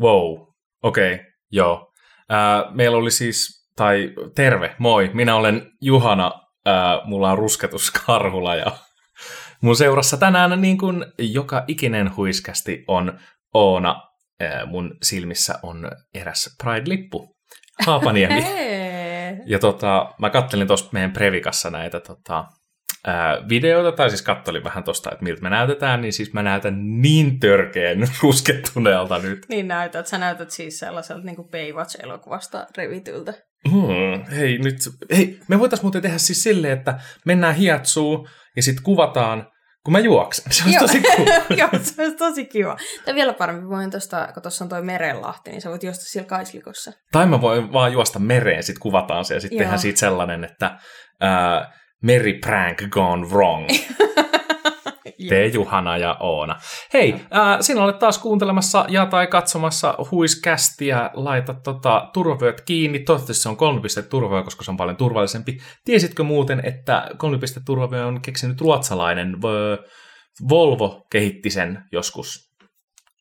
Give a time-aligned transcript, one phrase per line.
[0.00, 0.38] Wow,
[0.82, 1.26] okei, okay.
[1.50, 1.92] joo.
[2.32, 6.32] Äh, meillä oli siis, tai terve, moi, minä olen Juhana,
[6.68, 6.74] äh,
[7.04, 8.72] mulla on rusketuskarhula ja
[9.62, 13.18] mun seurassa tänään niin kuin joka ikinen huiskästi on
[13.54, 14.08] Oona.
[14.42, 17.36] Äh, mun silmissä on eräs Pride-lippu,
[17.86, 18.44] Haapaniemi.
[19.52, 22.44] ja tota, mä kattelin tuossa meidän Previkassa näitä tota,
[23.06, 27.00] ää, videoita, tai siis kattelin vähän tosta, että miltä me näytetään, niin siis mä näytän
[27.00, 29.46] niin törkeän ruskettuneelta nyt.
[29.48, 33.34] Niin näytät, sä näytät siis sellaiselta niin kuin Baywatch-elokuvasta revityltä.
[33.70, 34.76] Hmm, hei, nyt,
[35.16, 39.46] hei, me voitaisiin muuten tehdä siis silleen, että mennään hiatsuun ja sitten kuvataan
[39.88, 40.52] kun mä juoksen.
[40.52, 41.56] Se olisi tosi kiva.
[41.56, 42.76] Joo, se olisi tosi kiva.
[43.04, 46.28] Tai vielä parempi, voin tuosta, kun tuossa on toi merenlahti, niin sä voit juosta siellä
[46.28, 46.92] kaislikossa.
[47.12, 50.78] Tai mä voin vaan juosta mereen, sitten kuvataan se ja sitten tehdään siitä sellainen, että
[51.20, 53.68] ää, Meri prank gone wrong.
[55.28, 56.56] Te Juhana ja Oona.
[56.92, 61.10] Hei, äh, sinä olet taas kuuntelemassa ja tai katsomassa huiskästiä.
[61.14, 62.98] Laita tota, turvavyöt kiinni.
[62.98, 65.58] Toivottavasti se on kolme pistettä turvavyö, koska se on paljon turvallisempi.
[65.84, 69.36] Tiesitkö muuten, että kolme pistettä turvavyö on keksinyt ruotsalainen
[70.48, 72.48] Volvo kehitti sen joskus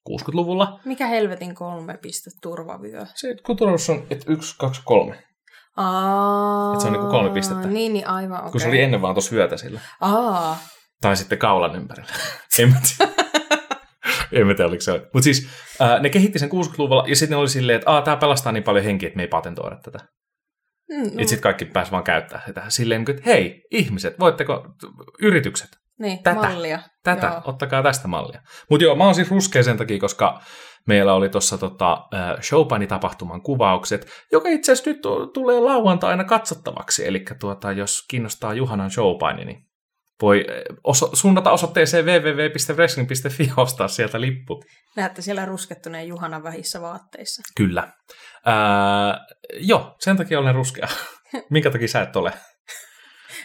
[0.09, 0.79] 60-luvulla.
[0.85, 3.05] Mikä helvetin kolme pistettä turvavyö?
[3.15, 5.23] Se, kun turvallisuus on että yksi, kaksi, kolme.
[5.77, 7.67] Aa, että se on niin kolme pistettä.
[7.67, 8.51] Niin, niin aivan, okay.
[8.51, 9.81] Kun se oli ennen vaan tuossa vyötä sillä.
[10.01, 10.59] Aa.
[11.01, 12.09] Tai sitten kaulan ympärillä.
[12.59, 13.11] en mä tiedä.
[14.31, 14.91] en mä tiedä, oliko se.
[14.91, 15.47] Mutta siis
[15.81, 19.07] äh, ne kehitti sen 60-luvulla ja sitten oli silleen, että tämä pelastaa niin paljon henkiä,
[19.07, 19.99] että me ei patentoida tätä.
[20.89, 21.19] Mm, no.
[21.19, 22.63] Sitten kaikki pääsi vaan käyttää sitä.
[22.67, 24.65] Silleen, että hei, ihmiset, voitteko,
[25.21, 25.69] yritykset,
[25.99, 26.79] niin, tätä, mallia.
[27.03, 27.41] tätä, joo.
[27.45, 28.41] ottakaa tästä mallia.
[28.69, 30.41] Mutta joo, mä oon siis ruskea sen takia, koska
[30.87, 31.97] meillä oli tuossa tota,
[32.41, 35.01] showpaini-tapahtuman kuvaukset, joka itse asiassa nyt
[35.33, 37.07] tulee lauantaina katsottavaksi.
[37.07, 39.67] Eli tuota, jos kiinnostaa Juhanan showpaini, niin
[40.21, 40.45] voi
[40.83, 44.63] oso- suunnata osoitteeseen www.wrestling.fi ja ostaa sieltä lippu.
[44.95, 47.41] Näette siellä ruskettuneen Juhanan vähissä vaatteissa.
[47.57, 47.87] Kyllä.
[48.45, 50.87] Ää, joo, sen takia olen ruskea.
[51.51, 52.33] Minkä takia sä et ole?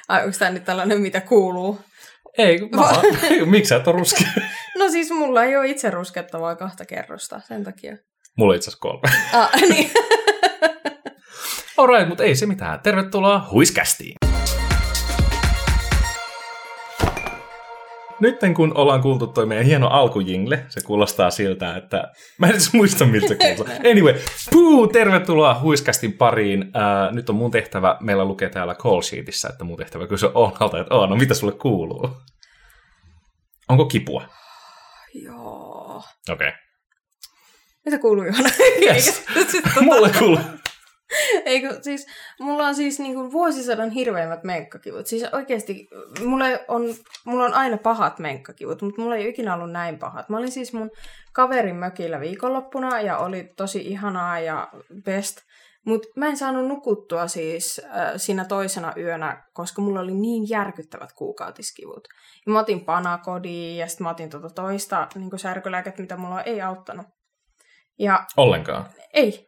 [0.09, 1.81] Ai, onko tämä nyt tällainen, mitä kuuluu?
[2.39, 3.02] Ei, mä
[3.51, 4.29] miksi sä et ole ruskea?
[4.83, 7.97] No siis mulla ei ole itse ruskettavaa kahta kerrosta, sen takia.
[8.37, 9.03] Mulla itse asiassa kolme.
[9.33, 9.91] Ah, niin.
[11.79, 12.81] Alright, mutta ei se mitään.
[12.81, 14.15] Tervetuloa Huiskästiin.
[18.20, 22.73] nyt kun ollaan kuultu toi meidän hieno alkujingle, se kuulostaa siltä, että mä en edes
[22.73, 23.77] muista miltä se kuulostaa.
[23.93, 24.14] Anyway,
[24.51, 26.63] puu, tervetuloa Huiskastin pariin.
[26.63, 30.81] Uh, nyt on mun tehtävä, meillä lukee täällä call sheetissä, että mun tehtävä kysyä Oonalta,
[30.81, 32.11] että Oona, no mitä sulle kuuluu?
[33.69, 34.23] Onko kipua?
[35.14, 36.02] Joo.
[36.30, 36.48] Okei.
[36.48, 36.52] Okay.
[37.84, 38.50] Mitä kuuluu, Johanna?
[38.86, 39.24] Yes.
[39.80, 40.39] Mulle kuuluu.
[41.45, 42.06] Eikö, siis,
[42.40, 45.06] mulla on siis niin kuin vuosisadan hirveimmät menkkakivut.
[45.06, 45.89] Siis oikeasti,
[46.24, 46.83] mulla on,
[47.24, 50.28] mulla on aina pahat menkkakivut, mutta mulla ei ikinä ollut näin pahat.
[50.28, 50.90] Mä olin siis mun
[51.33, 54.68] kaverin mökillä viikonloppuna ja oli tosi ihanaa ja
[55.05, 55.36] best.
[55.87, 61.13] Mutta mä en saanut nukuttua siis äh, siinä toisena yönä, koska mulla oli niin järkyttävät
[61.13, 62.09] kuukautiskivut.
[62.47, 66.63] Ja mä otin panakodiin ja sitten mä otin tuota toista niin särkylääkettä, mitä mulla ei
[66.63, 67.07] auttanut.
[67.98, 68.87] Ja, Ollenkaan?
[69.13, 69.47] Ei.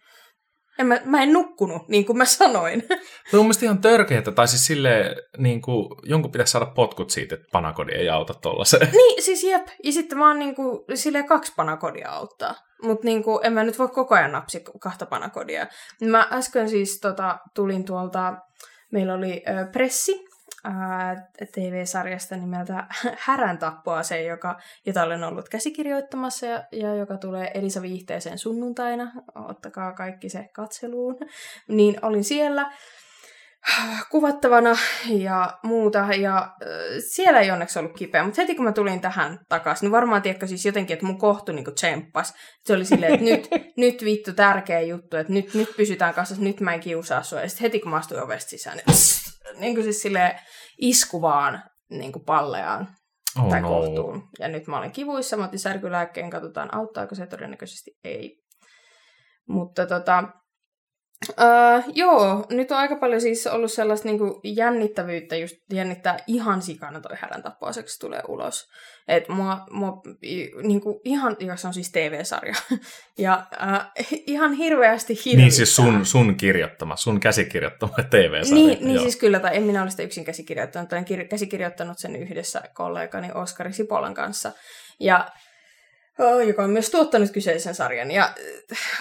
[0.79, 2.83] En mä, mä en nukkunut, niin kuin mä sanoin.
[3.31, 7.35] Tuo on mielestäni ihan törkeetä, tai siis silleen, niin kuin, jonkun pitäisi saada potkut siitä,
[7.35, 8.89] että panakodi ei auta tuollaiseen.
[9.05, 9.67] Niin, siis jep.
[9.85, 12.55] Ja sitten mä oon niin kuin, silleen kaksi panakodia auttaa.
[12.83, 15.67] Mutta niin kuin, en mä nyt voi koko ajan napsi kahta panakodia.
[16.01, 18.35] Mä äsken siis tota, tulin tuolta,
[18.93, 20.25] meillä oli ö, pressi,
[21.53, 22.87] TV-sarjasta nimeltä
[23.27, 29.13] Härän tappoa, se, joka, jota olen ollut käsikirjoittamassa ja, ja joka tulee Elisa Viihteeseen sunnuntaina.
[29.35, 31.17] Ottakaa kaikki se katseluun.
[31.69, 32.73] Niin olin siellä
[34.11, 34.77] kuvattavana
[35.09, 36.55] ja muuta, ja
[37.13, 40.47] siellä ei onneksi ollut kipeä, mutta heti kun mä tulin tähän takaisin, niin varmaan tiedätkö
[40.47, 42.35] siis jotenkin, että mun kohtu niin tsemppas.
[42.65, 46.61] Se oli silleen, että nyt, nyt vittu tärkeä juttu, että nyt, nyt pysytään kanssa, nyt
[46.61, 47.41] mä en kiusaa sua.
[47.41, 48.97] Ja sitten heti kun mä astuin ovesta sisään, niin
[49.59, 50.41] niin kuin siis sille
[50.79, 52.89] isku vaan niin kuin palleaan
[53.43, 53.69] oh tai no.
[53.69, 54.29] kohtuun.
[54.39, 58.45] Ja nyt mä olen kivuissa, mä otin särkylääkkeen, katsotaan auttaako se, todennäköisesti ei.
[59.49, 60.25] Mutta tota,
[61.31, 67.01] Uh, joo, nyt on aika paljon siis ollut sellaista niinku jännittävyyttä, just jännittää ihan sikana
[67.01, 68.69] toi härän tappoaseksi tulee ulos.
[69.09, 70.03] Et mua, mua
[70.63, 72.55] niinku ihan, jos on siis TV-sarja,
[73.19, 75.45] ja uh, ihan hirveästi hirvittää.
[75.45, 78.55] Niin siis sun, sun kirjoittama, sun käsikirjoittama TV-sarja.
[78.55, 82.17] Niin, niin siis kyllä, tai en minä ole sitä yksin käsikirjoittanut, olen kir- käsikirjoittanut sen
[82.17, 84.53] yhdessä kollegani Oskari Sipolan kanssa.
[85.01, 85.29] Ja
[86.47, 88.11] joka on myös tuottanut kyseisen sarjan.
[88.11, 88.35] Ja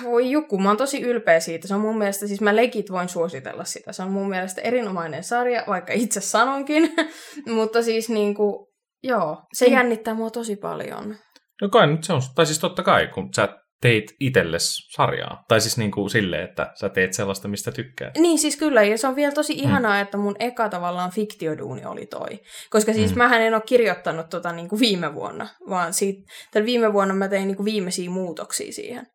[0.04, 1.68] voi joku, mä oon tosi ylpeä siitä.
[1.68, 3.94] Se on mun mielestä, siis mä legit voin suositella sitä.
[3.94, 6.94] Se on mun mielestä erinomainen sarja, vaikka itse sanonkin.
[7.56, 8.68] Mutta siis niin kuin,
[9.04, 9.74] joo, se mm.
[9.74, 11.16] jännittää mua tosi paljon.
[11.62, 13.50] No kai nyt se on, tai siis totta kai, kun sä
[13.84, 15.44] teit itsellesi sarjaa.
[15.48, 18.12] Tai siis niin kuin silleen, että sä teet sellaista, mistä tykkää.
[18.18, 20.02] Niin siis kyllä, ja se on vielä tosi ihanaa, mm.
[20.02, 22.40] että mun eka tavallaan fiktioduuni oli toi.
[22.70, 23.18] Koska siis mm.
[23.18, 26.22] mähän en ole kirjoittanut tota niin kuin viime vuonna, vaan siitä,
[26.66, 29.08] viime vuonna mä tein niin kuin viimeisiä muutoksia siihen.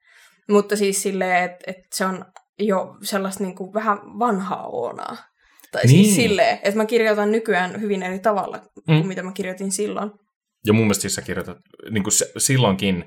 [0.48, 2.24] Mutta siis silleen, että, että se on
[2.58, 5.16] jo sellaista niin kuin vähän vanhaa oonaa.
[5.72, 6.04] Tai siis niin.
[6.04, 8.96] siis silleen, että mä kirjoitan nykyään hyvin eri tavalla mm.
[8.96, 10.10] kuin mitä mä kirjoitin silloin.
[10.66, 11.56] Ja mun mielestä siis sä kirjoitat,
[11.90, 13.04] niin kuin se, silloinkin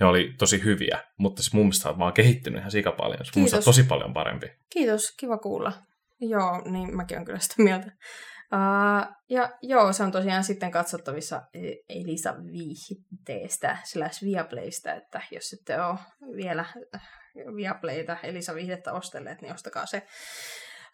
[0.00, 3.24] ne oli tosi hyviä, mutta se mun mielestä on vaan kehittynyt ihan sika paljon.
[3.24, 4.46] Se mun mielestä on tosi paljon parempi.
[4.70, 5.72] Kiitos, kiva kuulla.
[6.20, 7.92] Joo, niin mäkin olen kyllä sitä mieltä.
[8.52, 11.42] Uh, ja joo, se on tosiaan sitten katsottavissa
[11.88, 15.98] Elisa Viihteestä slash Viaplaystä, että jos ette ole
[16.36, 16.64] vielä
[17.56, 20.02] Viaplayta Elisa Viihdettä ostelleet, niin ostakaa se.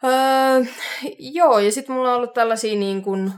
[0.02, 0.66] Uh,
[1.18, 3.32] joo, ja sitten mulla on ollut tällaisia niin kuin,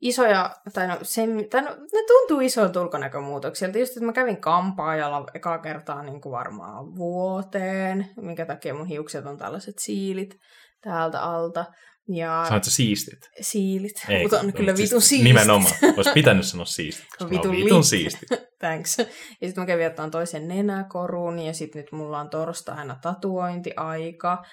[0.00, 3.78] isoja, tai no, se, tai no ne tuntuu isoilta ulkonäkömuutoksilta.
[3.78, 9.26] Just, että mä kävin kampaajalla ekaa kertaa niin kuin varmaan vuoteen, minkä takia mun hiukset
[9.26, 10.36] on tällaiset siilit
[10.80, 11.64] täältä alta.
[12.08, 12.44] Ja...
[12.44, 13.30] Sanoit sä siistit?
[13.40, 15.24] Siilit, Ei, mutta on kyllä vitun siistit.
[15.24, 15.74] Nimenomaan.
[15.96, 18.28] Olisi pitänyt sanoa siistit, koska vitun, vitun siistit.
[18.60, 18.98] Thanks.
[18.98, 19.04] Ja
[19.48, 24.44] sitten mä kävin ottaa toisen nenäkorun, ja sitten nyt mulla on torstaina tatuointiaika.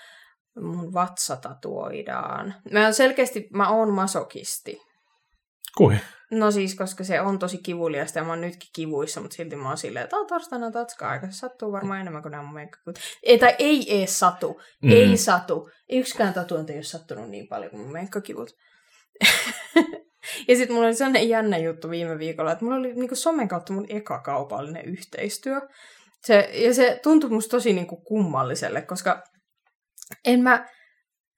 [0.61, 2.55] Mun vatsa tatuoidaan.
[2.71, 4.86] Mä selkeästi, mä oon masokisti.
[5.77, 5.95] Kui?
[6.31, 9.68] No siis, koska se on tosi kivuliasta ja mä oon nytkin kivuissa, mutta silti mä
[9.68, 11.27] oon silleen, että torstaina tatska aika.
[11.27, 12.94] Se sattuu varmaan enemmän kuin nämä mun.
[13.24, 14.62] Ei, tai ei ees satu.
[14.83, 14.91] Mm.
[14.91, 15.69] Ei satu.
[15.91, 18.50] Yksikään tatuointi ei ole sattunut niin paljon kuin mun menkkakivut.
[20.47, 23.73] ja sitten mulla oli sellainen jännä juttu viime viikolla, että mulla oli niinku somen kautta
[23.73, 25.62] mun eka kaupallinen yhteistyö.
[26.21, 29.23] Se, ja se tuntui musta tosi niinku kummalliselle, koska
[30.25, 30.68] en mä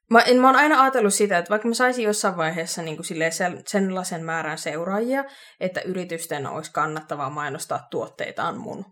[0.09, 3.31] Mä, en, mä oon aina ajatellut sitä, että vaikka mä saisin jossain vaiheessa niin kuin
[3.31, 5.23] sen, sellaisen määrän seuraajia,
[5.59, 8.85] että yritysten olisi kannattavaa mainostaa tuotteitaan mun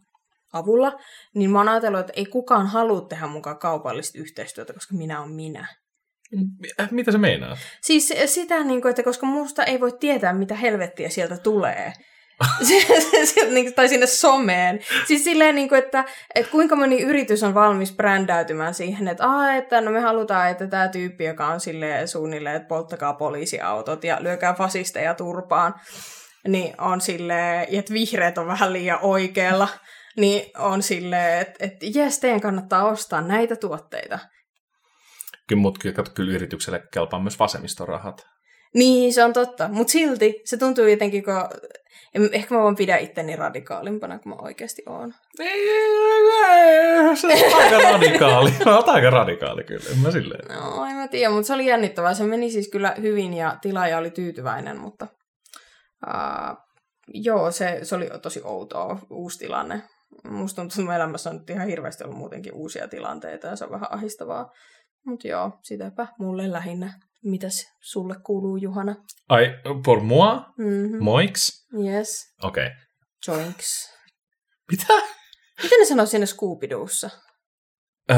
[0.53, 0.99] avulla,
[1.35, 5.31] niin mä oon ajatellut, että ei kukaan halua tehdä mukaan kaupallista yhteistyötä, koska minä on
[5.31, 5.67] minä.
[6.91, 7.57] Mitä se meinaa?
[7.81, 11.93] Siis sitä, niin kuin, että koska musta ei voi tietää, mitä helvettiä sieltä tulee.
[13.75, 14.79] Tai sinne someen.
[15.07, 16.05] Siis silleen, niin kuin, että,
[16.35, 20.67] että kuinka moni yritys on valmis brändäytymään siihen, että, ah, että no me halutaan, että
[20.67, 25.75] tämä tyyppi, joka on silleen suunnilleen, että polttakaa poliisiautot ja lyökää fasisteja turpaan,
[26.47, 29.67] niin on silleen, että vihreät on vähän liian oikealla,
[30.17, 34.19] niin on silleen, että, että jes, teidän kannattaa ostaa näitä tuotteita.
[35.47, 38.36] Kyllä, mutta kyllä, kyllä yritykselle kelpaa myös vasemmistorahat.
[38.73, 39.67] Niin, se on totta.
[39.67, 41.33] Mutta silti se tuntuu jotenkin, kun
[42.31, 45.13] Ehkä mä voin pidä itteni radikaalimpana kuin mä oikeasti oon.
[45.39, 45.67] Ei,
[47.15, 48.51] se on aika radikaali.
[48.65, 50.55] Mä oon aika radikaali kyllä, en mä silleen.
[50.55, 52.13] No, en mä tiedä, mutta se oli jännittävää.
[52.13, 55.07] Se meni siis kyllä hyvin ja tilaaja oli tyytyväinen, mutta
[56.07, 56.57] uh,
[57.07, 59.81] joo, se, se oli tosi outoa, uusi tilanne.
[60.29, 63.65] Musta tuntuu, että mun elämässä on nyt ihan hirveästi ollut muutenkin uusia tilanteita ja se
[63.65, 64.51] on vähän ahistavaa.
[65.05, 66.93] Mutta joo, sitäpä mulle lähinnä.
[67.29, 68.95] Mitäs sulle kuuluu, Juhana?
[69.29, 69.45] Ai,
[69.83, 70.35] pour moi?
[70.37, 71.03] Mm-hmm.
[71.03, 71.67] Moiks?
[71.85, 72.33] Yes.
[72.43, 72.65] Okei.
[72.65, 72.77] Okay.
[73.27, 73.97] Joinks.
[74.71, 74.93] Mitä?
[75.63, 77.09] Miten ne sanoo siinä Scooby-Doossa?
[78.11, 78.17] Öö,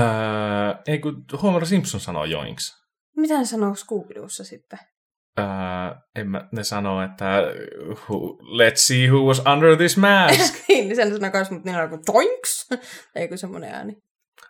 [0.88, 2.78] ei kun Homer Simpson sanoo joinks.
[3.18, 4.80] Mitä ne sanoo Scooby-Doossa sitten?
[5.40, 5.46] Öö,
[6.16, 7.26] en mä, ne sanoo, että
[7.90, 10.56] who, let's see who was under this mask.
[10.68, 12.68] niin, sen sanoo kanssa, mutta niillä on kuin toinks.
[13.16, 13.94] Ei kun semmoinen ääni.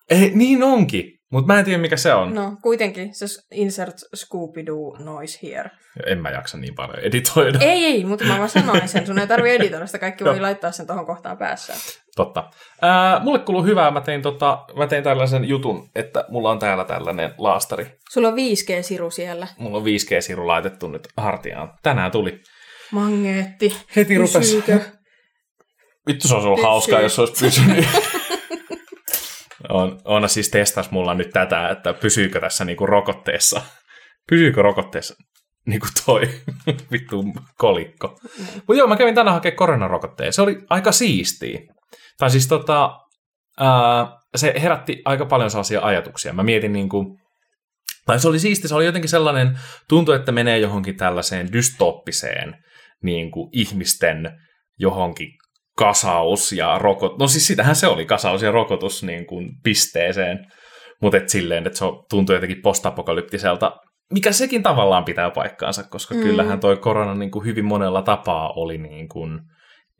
[0.09, 1.18] Ei, niin onkin.
[1.31, 2.35] Mutta mä en tiedä, mikä se on.
[2.35, 3.15] No, kuitenkin.
[3.15, 5.69] Se insert Scooby-Doo noise here.
[6.05, 7.59] En mä jaksa niin paljon editoida.
[7.61, 9.07] Ei, ei, mutta mä vaan sanoin sen.
[9.07, 9.99] Sun ei tarvi editoida sitä.
[9.99, 11.73] Kaikki voi laittaa sen tuohon kohtaan päässä.
[12.15, 12.49] Totta.
[12.81, 13.91] Ää, mulle kuuluu hyvää.
[13.91, 17.85] Mä tein, tota, mä tein tällaisen jutun, että mulla on täällä tällainen laastari.
[18.11, 19.47] Sulla on 5G-siru siellä.
[19.57, 21.73] Mulla on 5G-siru laitettu nyt hartiaan.
[21.83, 22.39] Tänään tuli.
[22.91, 23.77] Mangeetti.
[23.95, 24.57] Heti rupes.
[26.07, 27.85] Vittu se olisi ollut hauskaa, jos olisi pysynyt.
[29.69, 33.61] on, on siis testas mulla nyt tätä, että pysyykö tässä niinku rokotteessa,
[34.29, 35.15] pysyykö rokotteessa
[35.65, 36.21] niinku toi
[36.91, 37.23] vittu
[37.57, 38.19] kolikko.
[38.55, 40.33] Mutta joo, mä kävin tänään hakemaan koronarokotteen.
[40.33, 41.59] Se oli aika siistiä.
[42.17, 42.99] Tai siis tota,
[43.59, 46.33] ää, se herätti aika paljon sellaisia ajatuksia.
[46.33, 47.17] Mä mietin niinku,
[48.05, 49.59] tai se oli siisti, se oli jotenkin sellainen,
[49.89, 52.55] tuntui, että menee johonkin tällaiseen dystoppiseen
[53.03, 54.31] niin kuin ihmisten
[54.79, 55.29] johonkin
[55.79, 57.19] kasaus ja rokotus.
[57.19, 60.39] No siis sitähän se oli, kasaus ja rokotus niin kuin pisteeseen.
[61.01, 63.77] Mutta et silleen, että se tuntuu jotenkin postapokalyptiselta,
[64.13, 66.21] mikä sekin tavallaan pitää paikkaansa, koska mm.
[66.21, 69.39] kyllähän toi korona niin kuin hyvin monella tapaa oli niin kuin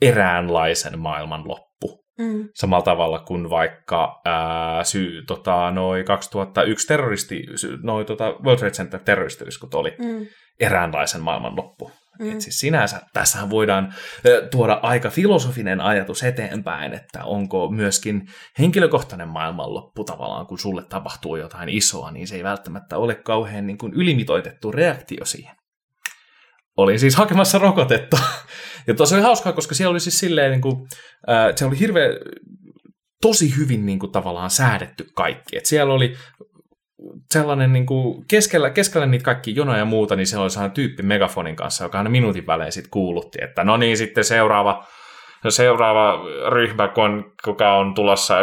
[0.01, 2.05] eräänlaisen maailman loppu.
[2.17, 2.50] Mm.
[2.55, 7.43] Samalla tavalla kuin vaikka ää, sy, tota, noi 2001 terroristi,
[7.83, 10.25] noin tota World Trade Center terroristiiskut oli mm.
[10.59, 11.91] eräänlaisen maailman loppu.
[12.20, 12.32] Mm.
[12.32, 13.94] Et siis sinänsä tässähän voidaan
[14.52, 18.28] tuoda aika filosofinen ajatus eteenpäin, että onko myöskin
[18.60, 23.78] henkilökohtainen maailmanloppu tavallaan, kun sulle tapahtuu jotain isoa, niin se ei välttämättä ole kauhean niin
[23.78, 25.56] kuin ylimitoitettu reaktio siihen.
[26.78, 28.18] Olin siis hakemassa rokotetta.
[28.88, 30.88] Ja tuossa oli hauskaa, koska siellä oli siis silleen, niin kuin,
[31.30, 32.12] äh, se oli hirveän
[33.22, 35.58] tosi hyvin niin kuin, tavallaan säädetty kaikki.
[35.58, 36.16] Et siellä oli
[37.32, 41.03] sellainen niin kuin keskellä, keskellä niitä kaikki jonoja ja muuta, niin siellä oli sellainen tyyppi
[41.03, 44.86] megafonin kanssa, joka aina minuutin välein sitten kuulutti, että no niin, sitten seuraava,
[45.50, 48.39] seuraava ryhmä, kun, kuka on tulossa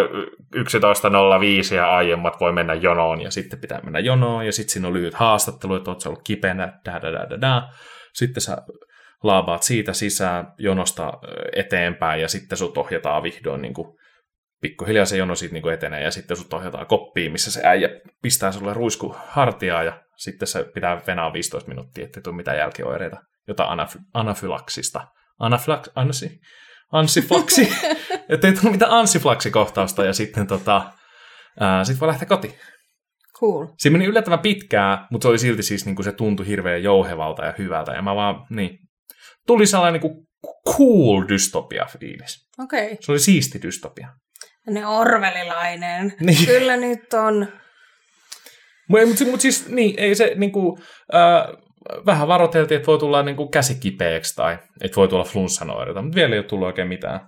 [0.56, 4.94] 11.05 ja aiemmat voi mennä jonoon ja sitten pitää mennä jonoon ja sitten siinä on
[4.94, 7.68] lyhyt haastattelu, että oletko ollut kipeänä, da, da, da, da, da.
[8.12, 8.56] sitten sä
[9.22, 11.12] laabaat siitä sisään jonosta
[11.56, 13.95] eteenpäin ja sitten sut ohjataan vihdoin niin kuin
[14.68, 17.88] pikkuhiljaa se jono siitä niin etenee ja sitten sut ohjataan koppiin, missä se äijä
[18.22, 23.16] pistää sulle ruisku hartiaa ja sitten se pitää venaa 15 minuuttia, ettei tule mitään jälkioireita,
[23.48, 25.06] jota anaf- anafylaksista.
[25.38, 26.40] Anaflax, ansi,
[26.92, 27.72] ansiflaksi,
[28.32, 30.92] ettei tule mitään ansiflaksikohtausta ja sitten tota,
[31.60, 32.54] ää, sit voi lähteä kotiin.
[33.40, 33.66] Cool.
[33.78, 37.44] Siinä meni yllättävän pitkää, mutta se oli silti siis niin kuin se tuntui hirveän jouhevalta
[37.44, 37.92] ja hyvältä.
[37.92, 38.78] Ja mä vaan, niin,
[39.46, 40.26] tuli sellainen niin kuin
[40.76, 42.48] cool dystopia fiilis.
[42.58, 42.84] Okei.
[42.84, 42.96] Okay.
[43.00, 44.08] Se oli siisti dystopia.
[44.66, 46.12] Ne orvelilainen.
[46.20, 46.46] Niin.
[46.46, 47.48] Kyllä nyt on.
[48.88, 50.78] Mutta mut siis niin, ei se niinku,
[51.14, 51.56] äh,
[52.06, 56.38] vähän varoiteltiin, että voi tulla niinku käsikipeäksi tai että voi tulla flunssanoireita, mutta vielä ei
[56.38, 57.20] ole tullut oikein mitään.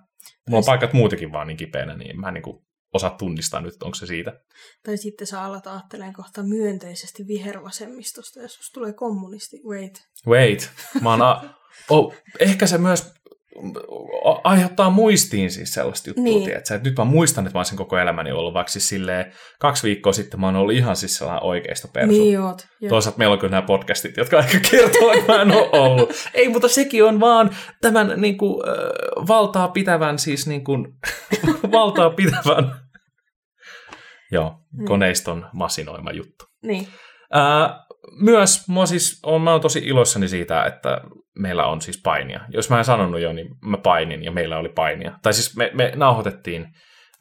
[0.48, 2.64] Mulla on paikat muutenkin vaan niin kipeänä, niin mä niinku
[2.94, 4.32] osaa tunnistaa nyt, onko se siitä.
[4.84, 9.56] Tai sitten sä alat ajattelemaan kohta myönteisesti vihervasemmistosta, jos tulee kommunisti.
[9.68, 9.92] Wait.
[10.26, 10.70] Wait.
[11.02, 11.42] Mä oon a-
[11.90, 13.12] oh, ehkä se myös
[14.44, 16.44] aiheuttaa muistiin siis sellaista juttua, niin.
[16.44, 16.74] tiedätkö?
[16.74, 20.12] Että nyt mä muistan, että mä olisin koko elämäni ollut, vaikka siis silleen, kaksi viikkoa
[20.12, 22.12] sitten mä oon ollut ihan siis sellainen oikeista persu.
[22.12, 25.68] Niin oot, Toisaalta meillä on kyllä nämä podcastit, jotka ehkä kertoo, että mä en ole
[25.72, 26.10] ollut.
[26.34, 27.50] Ei, mutta sekin on vaan
[27.80, 28.62] tämän niin kuin,
[29.28, 30.86] valtaa pitävän, siis niin kuin,
[31.72, 32.74] valtaa pitävän,
[34.32, 34.84] joo, mm.
[34.84, 36.44] koneiston masinoima juttu.
[36.62, 36.88] Niin.
[37.36, 37.88] Äh,
[38.20, 41.00] myös mä, siis, on, mä oon tosi iloissani siitä, että
[41.38, 42.40] meillä on siis painia.
[42.48, 45.18] Jos mä en sanonut jo, niin mä painin ja meillä oli painia.
[45.22, 46.66] Tai siis me, me nauhoitettiin,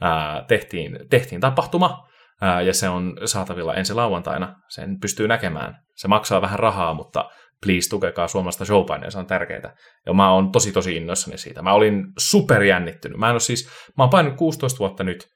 [0.01, 2.07] ää, tehtiin, tehtiin tapahtuma
[2.41, 4.55] ää, ja se on saatavilla ensi lauantaina.
[4.69, 5.75] Sen pystyy näkemään.
[5.95, 7.29] Se maksaa vähän rahaa, mutta
[7.65, 9.75] please tukekaa suomalaista showpainia, se on tärkeää.
[10.05, 11.61] Ja mä oon tosi tosi innoissani siitä.
[11.61, 13.17] Mä olin super jännittynyt.
[13.17, 15.27] Mä en ole siis, mä oon painut 16 vuotta nyt.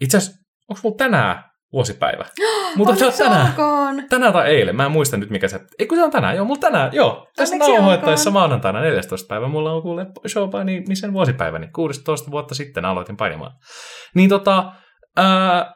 [0.00, 2.24] Itse asiassa, onko mulla tänään vuosipäivä.
[2.76, 3.54] Mutta se on tänään.
[4.08, 5.60] Tänään tai eilen, mä en muista nyt mikä se...
[5.78, 7.26] Ei kun se on tänään, joo, mulla tänään, joo.
[7.36, 9.26] Tässä nauhoittaessa maanantaina 14.
[9.28, 11.68] päivä mulla on kuule showpaini, niin sen vuosipäiväni.
[11.74, 13.52] 16 vuotta sitten aloitin painimaan.
[14.14, 14.72] Niin tota,
[15.16, 15.74] ää,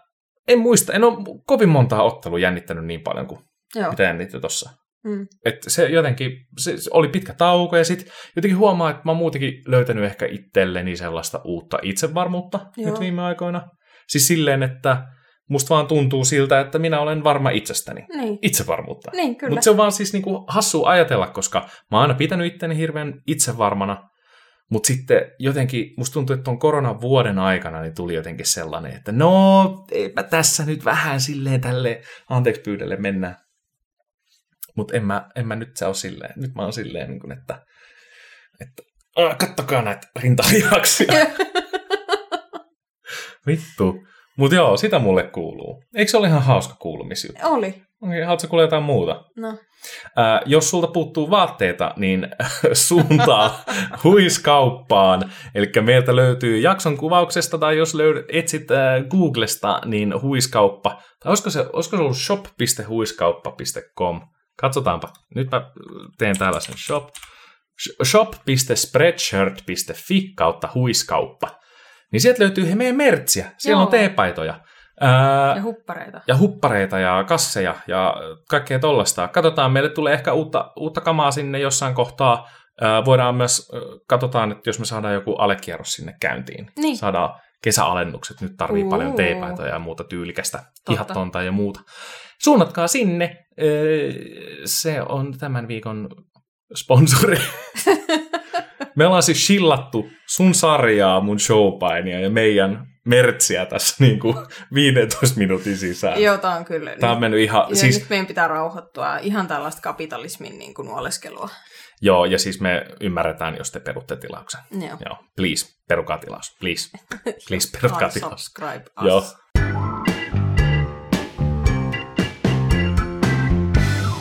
[0.48, 3.40] en muista, en ole kovin montaa ottelua jännittänyt niin paljon kuin
[3.74, 3.90] joo.
[3.90, 4.70] mitä jännitti tuossa.
[5.04, 5.26] Mm.
[5.44, 9.18] Että se jotenkin, se, se oli pitkä tauko ja sitten jotenkin huomaa, että mä oon
[9.18, 12.90] muutenkin löytänyt ehkä itselleni sellaista uutta itsevarmuutta Joo.
[12.90, 13.62] nyt viime aikoina.
[14.08, 15.06] Siis silleen, että
[15.48, 18.06] musta vaan tuntuu siltä, että minä olen varma itsestäni.
[18.16, 18.38] Niin.
[18.42, 19.10] Itsevarmuutta.
[19.14, 19.50] Niin, kyllä.
[19.50, 23.22] Mutta se on vaan siis niinku hassu ajatella, koska mä oon aina pitänyt itteni hirveän
[23.26, 24.08] itsevarmana,
[24.70, 29.12] mutta sitten jotenkin musta tuntuu, että tuon koronan vuoden aikana niin tuli jotenkin sellainen, että
[29.12, 33.34] no, eipä tässä nyt vähän silleen tälle anteeksi pyydelle mennä.
[34.76, 36.32] Mutta en mä, en mä nyt se ole silleen.
[36.36, 37.66] Nyt mä oon silleen, niin kuin, että,
[38.60, 38.82] että
[39.38, 41.12] kattokaa näitä rintalihaksia.
[43.46, 44.11] Vittu.
[44.38, 45.84] Mutta joo, sitä mulle kuuluu.
[45.94, 47.40] Eikö se ole ihan hauska kuulumisjuttu?
[47.44, 47.82] Oli.
[48.02, 49.24] Okay, haluatko kuulla jotain muuta?
[49.36, 49.48] No.
[49.48, 49.56] Äh,
[50.46, 52.28] jos sulta puuttuu vaatteita, niin
[52.72, 53.64] suuntaa
[54.04, 55.32] huiskauppaan.
[55.54, 60.90] Eli meiltä löytyy jakson kuvauksesta, tai jos löydät, etsit äh, Googlesta, niin huiskauppa.
[60.90, 64.20] Tai olisiko se, olisiko se ollut shop.huiskauppa.com?
[64.58, 65.08] Katsotaanpa.
[65.34, 65.70] Nyt mä
[66.18, 67.08] teen tällaisen shop.
[68.04, 71.61] shop.spreadshirt.fi kautta huiskauppa.
[72.12, 73.50] Niin sieltä löytyy he meidän mertsiä.
[73.58, 73.84] Siellä Joo.
[73.84, 74.60] on teepaitoja.
[75.00, 76.20] Ää, ja huppareita.
[76.26, 78.14] Ja huppareita ja kasseja ja
[78.48, 79.28] kaikkea tollasta.
[79.28, 82.48] Katsotaan, meille tulee ehkä uutta, uutta kamaa sinne jossain kohtaa.
[82.80, 83.70] Ää, voidaan myös,
[84.08, 86.70] katsotaan, että jos me saadaan joku alekierros sinne käyntiin.
[86.78, 86.96] Niin.
[86.96, 88.40] Saadaan kesäalennukset.
[88.40, 88.90] Nyt tarvii uh.
[88.90, 91.80] paljon teepaitoja ja muuta tyylikästä, hihattonta ja muuta.
[92.42, 93.36] Suunnatkaa sinne.
[94.64, 96.08] Se on tämän viikon
[96.76, 97.38] sponsori.
[98.96, 104.36] Me ollaan siis shillattu sun sarjaa, mun showpainia ja meidän mertsiä tässä niin kuin
[104.74, 106.22] 15 minuutin sisään.
[106.22, 106.96] Joo, tämä on kyllä.
[107.00, 107.66] Tämä on mennyt ihan...
[107.68, 108.00] Ja siis...
[108.00, 111.48] nyt meidän pitää rauhoittua ihan tällaista kapitalismin niin kuin nuoleskelua.
[112.00, 114.60] Joo, ja siis me ymmärretään, jos te perutte tilauksen.
[114.70, 114.98] Joo.
[115.06, 115.16] Joo.
[115.36, 116.56] Please, perukaa tilaus.
[116.60, 116.90] Please.
[117.48, 118.44] Please, perukaa tilaus.
[118.44, 119.06] subscribe us.
[119.06, 119.24] Joo.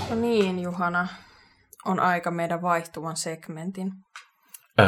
[0.09, 1.07] No niin, Juhana.
[1.85, 3.91] on aika meidän vaihtuvan segmentin.
[4.79, 4.87] Öö,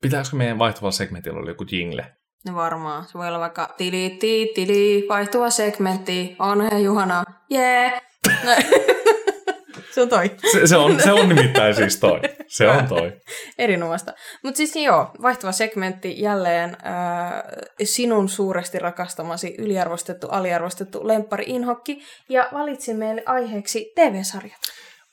[0.00, 2.14] pitäisikö meidän vaihtuvalla segmentillä olla joku jingle?
[2.46, 3.04] No varmaan.
[3.04, 8.00] Se voi olla vaikka tili, tili, tili, vaihtuva segmentti, on he Juhana, jee.
[8.42, 8.64] Yeah.
[9.94, 10.30] se on toi.
[10.52, 12.20] Se, se, on, se on nimittäin siis toi.
[12.48, 13.12] Se on toi.
[13.58, 14.12] Erinomaista.
[14.42, 17.42] Mutta siis joo, vaihtuva segmentti jälleen äh,
[17.84, 22.02] sinun suuresti rakastamasi yliarvostettu, aliarvostettu lemppari inhokki.
[22.28, 24.60] Ja valitsin meille aiheeksi TV-sarjat.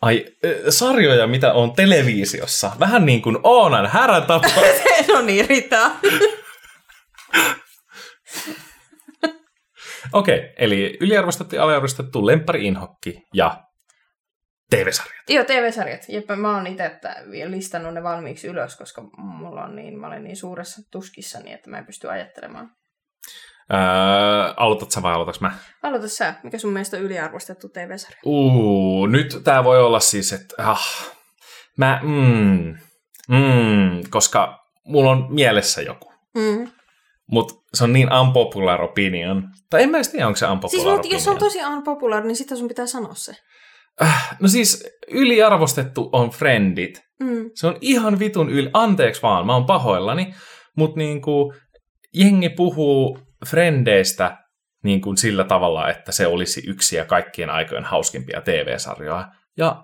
[0.01, 0.25] Ai,
[0.69, 2.71] sarjoja, mitä on televisiossa.
[2.79, 4.47] Vähän niin kuin Oonan härätapa.
[5.13, 5.91] no niin, Rita.
[10.13, 13.63] Okei, okay, eli yliarvostettu ja aliarvostettu lemppari inhokki ja
[14.69, 15.29] TV-sarjat.
[15.29, 16.01] Joo, TV-sarjat.
[16.09, 16.91] Jep, mä oon itse
[17.45, 21.77] listannut ne valmiiksi ylös, koska mulla on niin, mä olen niin suuressa tuskissani, että mä
[21.77, 22.71] en pysty ajattelemaan.
[23.73, 25.57] Öö, aloitat sä vai aloitaks mä?
[25.83, 26.33] Aloita sä.
[26.43, 28.21] Mikä sun mielestä on yliarvostettu TV-sarja?
[28.25, 31.11] Uu, nyt tää voi olla siis, että ah,
[31.77, 32.77] mä, mm,
[33.29, 36.13] mm, koska mulla on mielessä joku.
[36.35, 36.71] Mm.
[37.31, 39.49] Mutta se on niin unpopular opinion.
[39.69, 41.13] Tai en mä edes tiedä, onko se unpopular siis, opinion.
[41.15, 43.35] jos se on tosi unpopular, niin sitten sun pitää sanoa se.
[44.01, 47.01] Äh, no siis yliarvostettu on Friendit.
[47.19, 47.49] Mm.
[47.53, 48.69] Se on ihan vitun yli...
[48.73, 50.33] Anteeksi vaan, mä oon pahoillani.
[50.77, 51.53] Mutta niinku,
[52.13, 54.37] jengi puhuu Frendeistä
[54.83, 59.31] niin kuin sillä tavalla, että se olisi yksi ja kaikkien aikojen hauskimpia TV-sarjoja.
[59.57, 59.83] Ja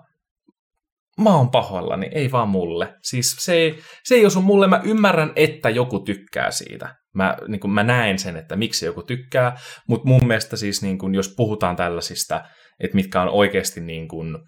[1.20, 2.94] mä oon pahoillani, ei vaan mulle.
[3.02, 6.96] Siis se ei, se ei osu mulle, mä ymmärrän, että joku tykkää siitä.
[7.14, 9.56] Mä, niin kuin, mä näen sen, että miksi joku tykkää,
[9.88, 12.44] mutta mun mielestä siis niin kuin, jos puhutaan tällaisista,
[12.80, 14.38] että mitkä on oikeasti niin kuin,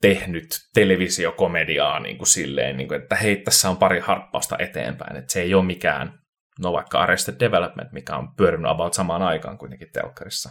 [0.00, 5.32] tehnyt televisiokomediaa niin kuin silleen, niin kuin, että hei, tässä on pari harppausta eteenpäin, että
[5.32, 6.18] se ei ole mikään,
[6.58, 10.50] no vaikka Arrested Development, mikä on pyörinyt about samaan aikaan kuitenkin telkkarissa.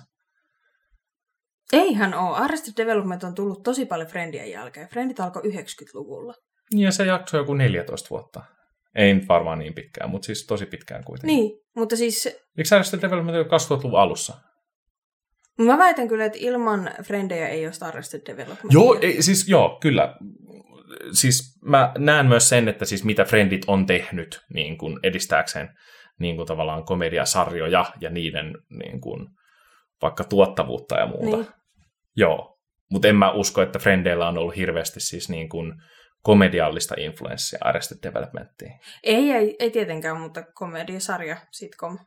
[1.73, 2.37] Eihän ole.
[2.37, 4.87] Arrested Development on tullut tosi paljon Friendien jälkeen.
[4.87, 6.33] Friendit alkoi 90-luvulla.
[6.71, 8.43] Ja se jaksoi joku 14 vuotta.
[8.95, 11.35] Ei nyt varmaan niin pitkään, mutta siis tosi pitkään kuitenkin.
[11.35, 12.25] Niin, mutta siis...
[12.57, 14.33] Eikö Arrested Development ole 2000-luvun alussa?
[15.57, 18.73] Mä väitän kyllä, että ilman Frendejä ei ole Arrested Development.
[18.73, 20.15] Joo, ei, siis joo, kyllä.
[21.11, 25.69] Siis mä näen myös sen, että siis mitä Friendit on tehnyt niin kuin edistääkseen
[26.19, 29.27] niin kuin tavallaan komediasarjoja ja niiden niin kuin,
[30.01, 31.37] vaikka tuottavuutta ja muuta.
[31.37, 31.47] Niin.
[32.15, 32.57] Joo,
[32.91, 35.73] mutta en mä usko, että Frendeillä on ollut hirveästi siis niin kuin
[36.23, 38.71] komediallista influenssia Arrested Developmentiin.
[39.03, 41.99] Ei, ei, ei tietenkään, mutta komediasarja, sitcom.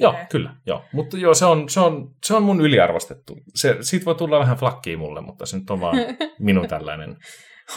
[0.00, 0.54] Joo, kyllä.
[0.66, 0.84] Joo.
[0.92, 3.36] Mutta joo, se on, se, on, se on mun yliarvostettu.
[3.54, 5.96] Se, siitä voi tulla vähän flakkiin mulle, mutta se nyt on vaan
[6.38, 7.16] minun tällainen.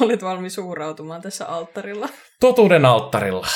[0.02, 2.10] Olet valmis suurautumaan tässä alttarilla.
[2.40, 3.48] Totuuden alttarilla.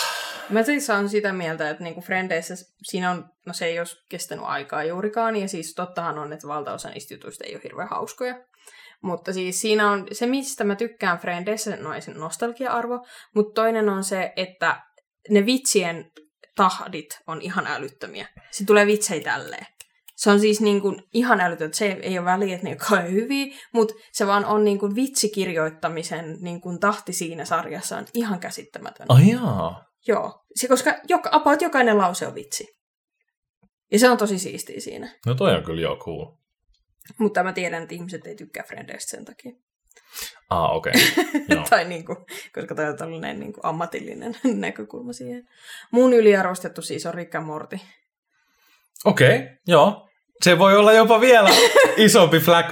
[0.52, 4.46] Mä siis on sitä mieltä, että niinku Frendeissä siinä on, no se ei ole kestänyt
[4.48, 8.36] aikaa juurikaan, ja siis tottahan on, että valtaosa niistä jutuista ei ole hirveän hauskoja.
[9.02, 14.04] Mutta siis siinä on se, mistä mä tykkään Frendeissä, no ei nostalgia-arvo, mutta toinen on
[14.04, 14.82] se, että
[15.30, 16.12] ne vitsien
[16.56, 18.28] tahdit on ihan älyttömiä.
[18.52, 19.66] Se tulee vitsei tälleen.
[20.16, 23.56] Se on siis niin kuin ihan älytön, se ei ole väliä, että ne ole hyviä,
[23.74, 29.06] mutta se vaan on niin kuin vitsikirjoittamisen niin kuin tahti siinä sarjassa on ihan käsittämätön.
[29.10, 29.40] Ai.
[30.08, 32.78] Joo, se, koska joka, about jokainen lause on vitsi.
[33.92, 35.10] Ja se on tosi siistiä siinä.
[35.26, 36.26] No toi on kyllä joo cool.
[37.18, 39.52] Mutta mä tiedän, että ihmiset ei tykkää Frendeistä sen takia.
[40.50, 40.94] Ah, okei.
[41.52, 41.64] Okay.
[41.70, 42.18] tai niin kuin,
[42.54, 45.48] koska toi on tällainen niin kuin ammatillinen näkökulma siihen.
[45.92, 47.80] Mun yliarvostettu siis on Rick Morty.
[49.06, 50.10] Okei, okay, joo.
[50.44, 51.50] Se voi olla jopa vielä
[51.98, 52.66] isompi flag,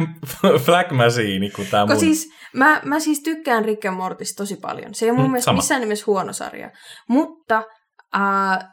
[0.65, 1.99] flag machine kuin tämä mun.
[1.99, 4.93] Siis, mä, mä siis tykkään Rick and Mortista tosi paljon.
[4.93, 5.58] Se ei ole mun mm, mielestä sama.
[5.58, 6.71] missään nimessä huono sarja.
[7.08, 7.63] Mutta
[8.15, 8.69] äh,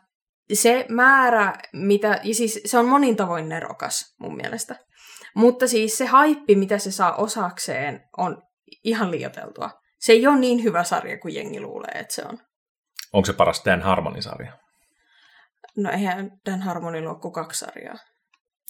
[0.52, 4.76] se määrä, mitä, ja siis se on monin tavoin nerokas mun mielestä.
[5.34, 8.42] Mutta siis se haippi, mitä se saa osakseen, on
[8.84, 9.70] ihan liioteltua.
[9.98, 12.38] Se ei ole niin hyvä sarja kuin jengi luulee, että se on.
[13.12, 14.52] Onko se paras Dan Harmonin-sarja?
[15.76, 17.96] No eihän Dan Harmonin ole kuin kaksi sarjaa.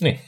[0.02, 0.20] Niin.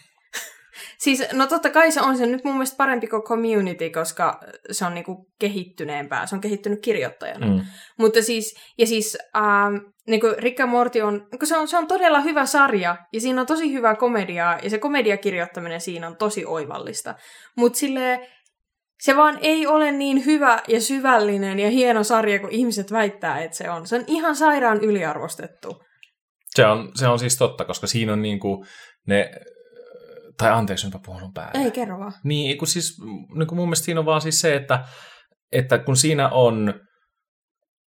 [1.05, 4.85] siis, no totta kai se on se nyt mun mielestä parempi kuin Community, koska se
[4.85, 6.27] on niinku kehittyneempää.
[6.27, 7.47] Se on kehittynyt kirjoittajana.
[7.47, 7.61] Mm.
[7.99, 9.77] Mutta siis, ja siis ähm,
[10.07, 13.41] niin kuin Rick and Morty on, se on, se on todella hyvä sarja, ja siinä
[13.41, 17.15] on tosi hyvää komediaa, ja se komediakirjoittaminen siinä on tosi oivallista.
[17.57, 18.27] Mutta silleen,
[19.01, 23.57] se vaan ei ole niin hyvä ja syvällinen ja hieno sarja, kuin ihmiset väittää, että
[23.57, 23.87] se on.
[23.87, 25.83] Se on ihan sairaan yliarvostettu.
[26.55, 28.65] Se on, se on siis totta, koska siinä on niinku
[29.07, 29.31] ne,
[30.39, 31.65] tai anteeksi, enpä puhunut päälle.
[31.65, 32.13] Ei, kerro vaan.
[32.25, 33.01] Niin, kun siis,
[33.35, 34.85] niin kun mun mielestä siinä on vaan siis se, että,
[35.53, 36.75] että kun siinä on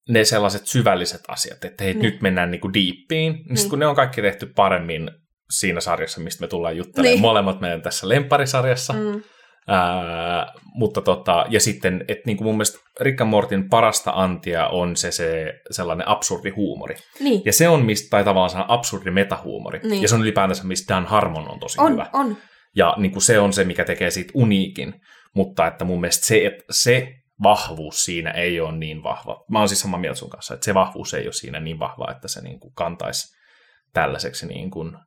[0.10, 2.02] ne sellaiset syvälliset asiat, että hei, mm.
[2.02, 3.70] nyt mennään niinku diippiin, niin, niin.
[3.70, 5.12] kun ne on kaikki tehty paremmin
[5.50, 7.12] siinä sarjassa, mistä me tullaan juttelemaan.
[7.14, 7.22] Niin.
[7.22, 8.94] Molemmat meidän tässä lemparisarjassa.
[8.94, 9.22] Mm
[9.67, 14.67] Ää, mutta tota, ja sitten, että niin kuin mun mielestä Rick and Mortin parasta antia
[14.67, 16.95] on se, se sellainen absurdi huumori.
[17.19, 19.80] Niin, Ja se on, mistä, tai tavallaan se absurdi metahuumori.
[19.84, 20.02] Niin.
[20.02, 22.10] Ja se on ylipäätänsä, mistä Dan Harmon on tosi on, hyvä.
[22.13, 22.38] on.
[22.76, 24.93] Ja niin kuin se on se, mikä tekee siitä uniikin.
[25.36, 29.45] Mutta että mun mielestä se, että se vahvuus siinä ei ole niin vahva.
[29.50, 32.12] Mä oon siis samaa mieltä sun kanssa, että se vahvuus ei ole siinä niin vahva,
[32.12, 33.38] että se niin kuin kantaisi
[33.93, 34.97] tällaiseksi niin kuin...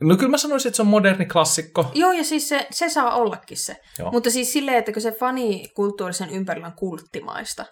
[0.00, 1.90] No kyllä mä sanoisin, että se on moderni klassikko.
[1.94, 3.76] Joo, ja siis se, se saa ollakin se.
[3.98, 4.10] Joo.
[4.10, 7.64] Mutta siis silleen, että kun se fanikulttuurisen ympärillä on kulttimaista,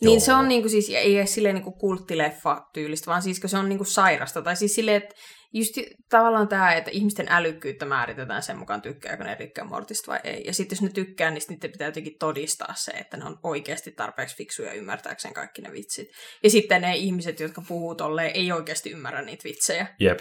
[0.00, 0.20] niin Joo.
[0.20, 3.68] se on niinku siis, ei edes silleen niinku kulttileffa tyylistä, vaan siis kun se on
[3.68, 4.42] niinku sairasta.
[4.42, 5.14] Tai siis silleen, että
[5.52, 5.74] just
[6.10, 10.42] tavallaan tämä, että ihmisten älykkyyttä määritetään sen mukaan, tykkääkö ne Rick Mortista vai ei.
[10.46, 13.38] Ja sitten jos ne tykkää, niin sit niiden pitää jotenkin todistaa se, että ne on
[13.42, 16.08] oikeasti tarpeeksi fiksuja ymmärtääkseen kaikki ne vitsit.
[16.42, 19.86] Ja sitten ne ihmiset, jotka puhuu tolleen, ei oikeasti ymmärrä niitä vitsejä.
[20.00, 20.18] Jep.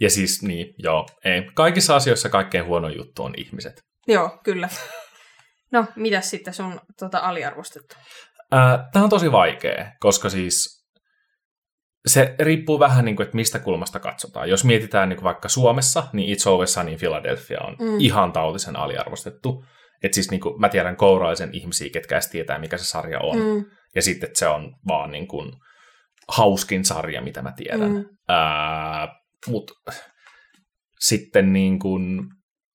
[0.00, 1.42] Ja siis niin, joo, ei.
[1.54, 3.80] Kaikissa asioissa kaikkein huono juttu on ihmiset.
[4.06, 4.68] Joo, kyllä.
[5.72, 7.96] No, mitäs sitten sun tota, aliarvostettu?
[8.92, 10.84] Tämä on tosi vaikea, koska siis
[12.06, 14.50] se riippuu vähän, niin kuin, että mistä kulmasta katsotaan.
[14.50, 18.00] Jos mietitään niin kuin vaikka Suomessa, niin It's Always Sunny Philadelphia on Mm.
[18.00, 19.64] ihan tautisen aliarvostettu.
[20.02, 23.36] Et siis niin kuin, mä tiedän kouraisen ihmisiä, ketkä edes tietää, mikä se sarja on.
[23.38, 23.64] Mm.
[23.94, 25.52] Ja sitten että se on vaan niin kuin,
[26.28, 27.90] hauskin sarja, mitä mä tiedän.
[27.92, 28.04] Mm.
[28.28, 29.08] Ää,
[29.46, 29.74] Mutta
[31.00, 32.28] sitten niin kuin,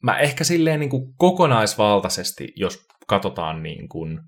[0.03, 4.19] mä ehkä silleen niin kuin kokonaisvaltaisesti, jos katsotaan niin kuin,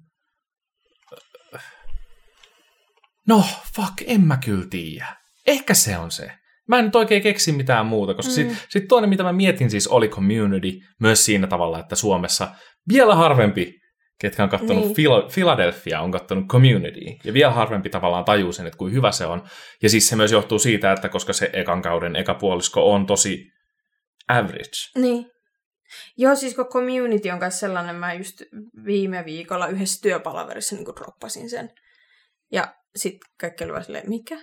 [3.27, 3.43] no
[3.75, 5.15] fuck, en mä kyllä tiedä.
[5.47, 6.31] Ehkä se on se.
[6.67, 8.35] Mä en nyt oikein keksi mitään muuta, koska mm.
[8.35, 12.51] Sitten sit toinen, mitä mä mietin siis, oli Community, myös siinä tavalla, että Suomessa
[12.93, 13.79] vielä harvempi,
[14.19, 14.95] ketkä on katsonut Niin.
[14.95, 19.25] Phila- Philadelphia, on katsonut Community, ja vielä harvempi tavallaan tajuu sen, että kuinka hyvä se
[19.25, 19.43] on.
[19.83, 23.45] Ja siis se myös johtuu siitä, että koska se ekan kauden eka puolisko on tosi
[24.27, 24.77] average.
[24.97, 25.31] niin.
[26.17, 28.41] Joo, siis kun community on kanssa sellainen, mä just
[28.85, 31.69] viime viikolla yhdessä työpalaverissa niin droppasin sen.
[32.51, 34.37] Ja sitten kaikki oli vaan silleen, mikä?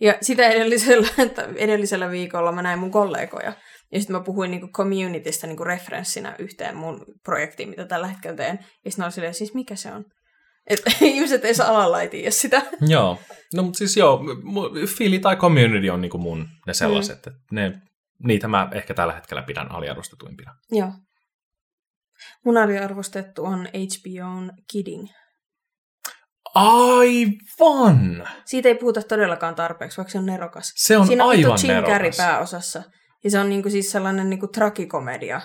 [0.00, 3.52] Ja sitä edellisellä, että edellisellä viikolla mä näin mun kollegoja.
[3.92, 8.58] Ja sitten mä puhuin niin communitystä niin referenssinä yhteen mun projektiin, mitä tällä hetkellä teen.
[8.84, 10.04] Ja sitten oli silleen, siis mikä se on?
[10.66, 12.62] Et ihmiset ei saa alalla ei tiedä sitä.
[12.80, 13.18] Joo.
[13.54, 14.20] No mutta siis joo,
[14.96, 17.18] Philly tai Community on niinku mun ne sellaiset, mm.
[17.18, 17.72] että ne,
[18.24, 20.54] niitä mä ehkä tällä hetkellä pidän aliarvostetuimpina.
[20.70, 20.92] Joo.
[22.44, 25.08] Mun aliarvostettu on HBOn Kidding.
[26.54, 28.28] Aivan!
[28.44, 30.72] Siitä ei puhuta todellakaan tarpeeksi, vaikka se on nerokas.
[30.76, 31.92] Se on Siinä on aivan Jim nerokas.
[31.92, 32.82] Carrey pääosassa.
[33.24, 35.40] Ja se on niinku siis sellainen niinku trakikomedia.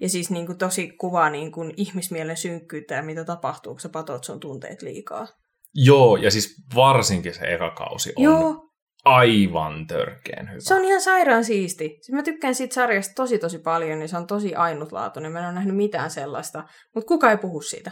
[0.00, 4.40] Ja siis niinku tosi kuvaa niinku ihmismielen synkkyyttä ja mitä tapahtuu, kun sä patot sun
[4.40, 5.26] tunteet liikaa.
[5.74, 8.70] Joo, ja siis varsinkin se eka kausi on Joo,
[9.04, 10.60] aivan törkeen hyvä.
[10.60, 11.88] se on ihan sairaan siisti.
[11.88, 15.32] Siis mä tykkään siitä sarjasta tosi tosi paljon ja se on tosi ainutlaatuinen.
[15.32, 17.90] Mä en ole nähnyt mitään sellaista, mutta kuka ei puhu siitä.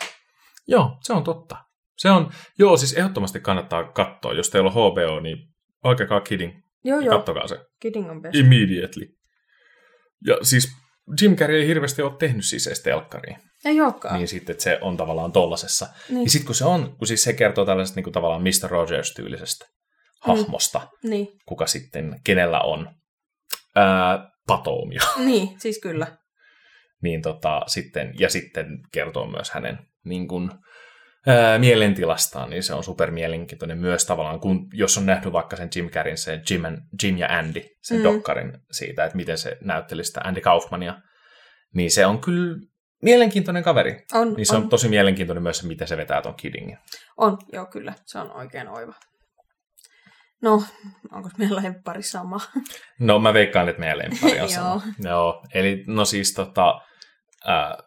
[0.68, 1.56] Joo, se on totta.
[1.96, 4.32] Se on, joo, siis ehdottomasti kannattaa katsoa.
[4.32, 5.38] Jos teillä on HBO, niin
[5.84, 6.52] oikeakaan kidding.
[6.84, 8.34] Joo, joo, kattokaa se Kidding on best.
[8.34, 9.06] immediately.
[10.26, 10.68] Ja siis
[11.20, 13.36] Jim Carrey ei hirveästi ole tehnyt siis edes telkkariin.
[13.64, 14.14] Ei olekaan.
[14.18, 15.86] Niin sitten, että se on tavallaan tollasessa.
[16.08, 16.24] Niin.
[16.24, 18.70] Ja sitten kun se on, kun siis se kertoo tällaisesta niin kuin tavallaan Mr.
[18.70, 19.66] Rogers-tyylisestä
[20.22, 21.28] hahmosta, Niin.
[21.46, 22.90] kuka sitten, kenellä on
[23.74, 25.00] ää, patoumia.
[25.26, 26.16] niin, siis kyllä.
[27.02, 30.50] niin tota, sitten, ja sitten kertoo myös hänen niin kuin,
[31.26, 35.68] ää, mielentilastaan, niin se on super mielenkiintoinen myös tavallaan, kun, jos on nähnyt vaikka sen
[35.76, 38.04] Jim Carreyn, se Jim, and, Jim ja Andy, sen Mm.
[38.04, 40.94] dokkarin siitä, että miten se näytteli sitä Andy Kaufmania,
[41.74, 42.56] niin se on kyllä
[43.02, 44.04] mielenkiintoinen kaveri.
[44.12, 46.78] On, Niin se on, on tosi mielenkiintoinen myös se, miten se vetää ton Kiddingin.
[47.16, 47.94] on, joo kyllä.
[48.04, 48.94] Se on oikein oiva.
[50.42, 50.62] No,
[51.12, 52.40] onko meillä lemppari sama?
[53.00, 54.48] No mä veikkaan, että meidän lemppari on Joo.
[54.48, 54.82] sama.
[55.04, 55.42] Joo.
[55.54, 56.80] Eli no siis tota,
[57.46, 57.78] ää,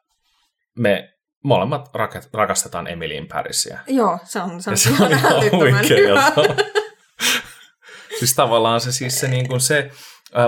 [0.78, 1.10] me
[1.43, 1.89] molemmat
[2.34, 3.80] rakastetaan Emilyin Pärisiä.
[3.88, 6.34] joo, se on, se on, Ja se on ihan huikeeta.
[8.19, 9.89] siis tavallaan se, siis se, niin kuin se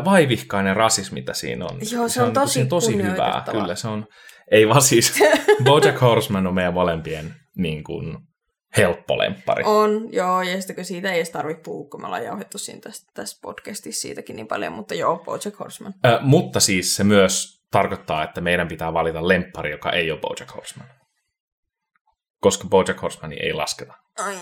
[0.05, 1.79] vaivihkainen rasismi, mitä siinä on.
[1.91, 3.43] Joo, se on tosi se on tosi hyvää.
[3.51, 4.05] Kyllä se on.
[4.51, 5.13] Ei vaan siis,
[5.63, 8.17] Bojack Horseman on meidän molempien niin kuin,
[8.77, 9.63] helppo lemppari.
[9.65, 12.81] On, joo, ja sitten kun siitä ei edes tarvitse puhua, kun me ollaan jauhettu siinä
[12.81, 15.93] tässä, tässä podcastissa siitäkin niin paljon, mutta joo, Bojack Horseman.
[16.05, 20.55] Ä, mutta siis se myös tarkoittaa, että meidän pitää valita lemppari, joka ei ole Bojack
[20.55, 20.87] Horseman.
[22.41, 23.93] Koska Bojack Horsemani ei lasketa.
[24.25, 24.35] Ai,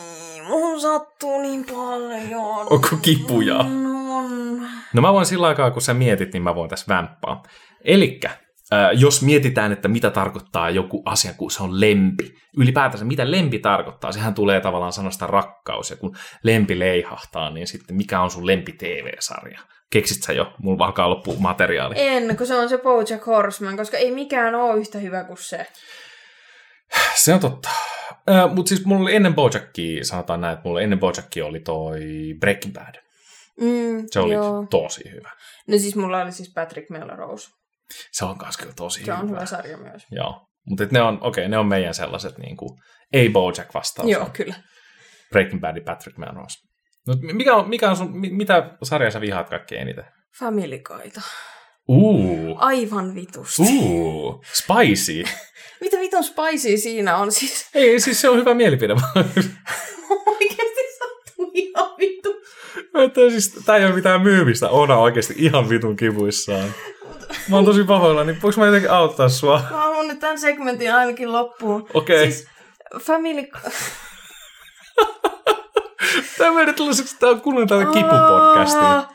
[0.47, 2.67] mun sattuu niin paljon.
[2.69, 3.57] Onko kipuja?
[3.57, 4.61] On.
[4.93, 7.43] No mä voin sillä aikaa, kun sä mietit, niin mä voin tässä vämppaa.
[7.83, 8.29] Elikkä,
[8.73, 12.33] äh, jos mietitään, että mitä tarkoittaa joku asia, kun se on lempi.
[12.57, 14.11] Ylipäätänsä, mitä lempi tarkoittaa?
[14.11, 15.89] Sehän tulee tavallaan sanasta rakkaus.
[15.89, 19.59] Ja kun lempi leihahtaa, niin sitten mikä on sun lempi TV-sarja?
[19.91, 20.53] Keksit sä jo?
[20.57, 21.95] Mulla alkaa loppua materiaali.
[21.97, 25.67] En, kun se on se Bojack Horseman, koska ei mikään ole yhtä hyvä kuin se.
[27.15, 27.69] Se on totta.
[28.29, 31.99] Äh, Mutta siis mulla oli ennen Bojackia, sanotaan näin, että mulla ennen Bojackia oli toi
[32.39, 32.95] Breaking Bad.
[33.61, 34.67] Mm, Se oli joo.
[34.69, 35.31] tosi hyvä.
[35.67, 37.49] No siis mulla oli siis Patrick Melrose.
[38.11, 39.17] Se on kans kyllä tosi Se hyvä.
[39.19, 40.03] on hyvä sarja myös.
[40.11, 40.47] Joo.
[40.65, 42.77] Mutta ne on, okei, ne on meidän sellaiset niinku,
[43.13, 44.09] ei Bojack vastaus.
[44.09, 44.55] Joo, kyllä.
[45.31, 46.68] Breaking Bad ja Patrick Melrose.
[47.07, 50.05] No, mikä on, mikä on sun, mi- mitä sarjaa sä vihaat kaikkein eniten?
[50.39, 50.81] Family.
[51.87, 53.61] Uu, Aivan vitusti.
[53.61, 55.23] uu, spicy.
[55.81, 57.31] Mitä vitun spicy siinä on?
[57.31, 58.93] Siis Ei, siis se on hyvä mielipide.
[60.27, 62.41] oikeasti sattuu ihan vitu.
[62.95, 66.73] Että siis, ei ole mitään myymistä, Oona on oikeasti ihan vitun kivuissaan.
[67.49, 69.61] Mä oon tosi pahoilla, niin voinko mä jotenkin auttaa sua?
[69.71, 71.87] Mä haluan nyt tämän segmentin ainakin loppuun.
[71.93, 72.31] Okei.
[72.31, 72.47] Siis
[73.01, 73.47] Family...
[76.39, 78.83] Tää menee tällaiseksi, tää on kuulunut tällä kipupodcastiin.
[78.83, 79.13] Aa.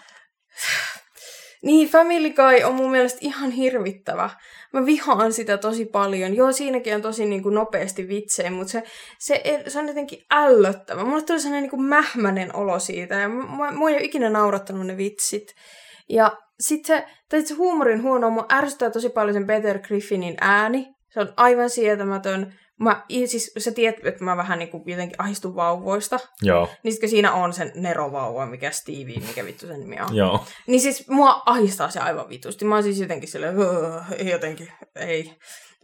[1.62, 4.30] Niin, Family Guy on mun mielestä ihan hirvittävä.
[4.72, 6.36] Mä vihaan sitä tosi paljon.
[6.36, 8.82] Joo, siinäkin on tosi niin kuin nopeasti vitsejä, mutta se,
[9.18, 11.04] se, se on jotenkin ällöttävä.
[11.04, 14.96] Mulle tuli sellainen niin kuin mähmänen olo siitä, ja mua, ei ole ikinä naurattanut ne
[14.96, 15.54] vitsit.
[16.08, 20.86] Ja sitten se, se huumorin huono, mua ärsyttää tosi paljon sen Peter Griffinin ääni.
[21.10, 22.54] Se on aivan sietämätön.
[22.80, 26.20] Mä, siis sä tiedät, että mä vähän niin kuin jotenkin ahistun vauvoista.
[26.42, 30.16] Joo, Niin sitten siinä on sen nerovauva, mikä Stevie, mikä vittu sen nimi on.
[30.16, 30.44] joo.
[30.66, 32.64] Niin siis mua ahistaa se aivan vitusti.
[32.64, 35.32] Mä oon siis jotenkin silleen, "Öö, jotenkin, ei.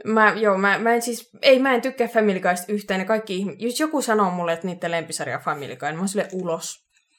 [0.04, 3.00] Mä, joo, mä, mä en siis, ei mä en tykkää Family Guysta yhtään.
[3.00, 6.08] Ja kaikki jos joku sanoo mulle, että niiden lempisarja on Family Guy, niin mä oon
[6.08, 6.74] silleen ulos.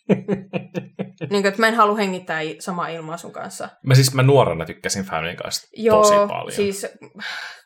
[1.30, 3.70] niin kuin, että mä en halua hengittää samaa ilmaa sun kanssa.
[3.86, 6.52] Mä siis mä nuorena tykkäsin Family Guysta Joo, tosi paljon.
[6.52, 6.88] siis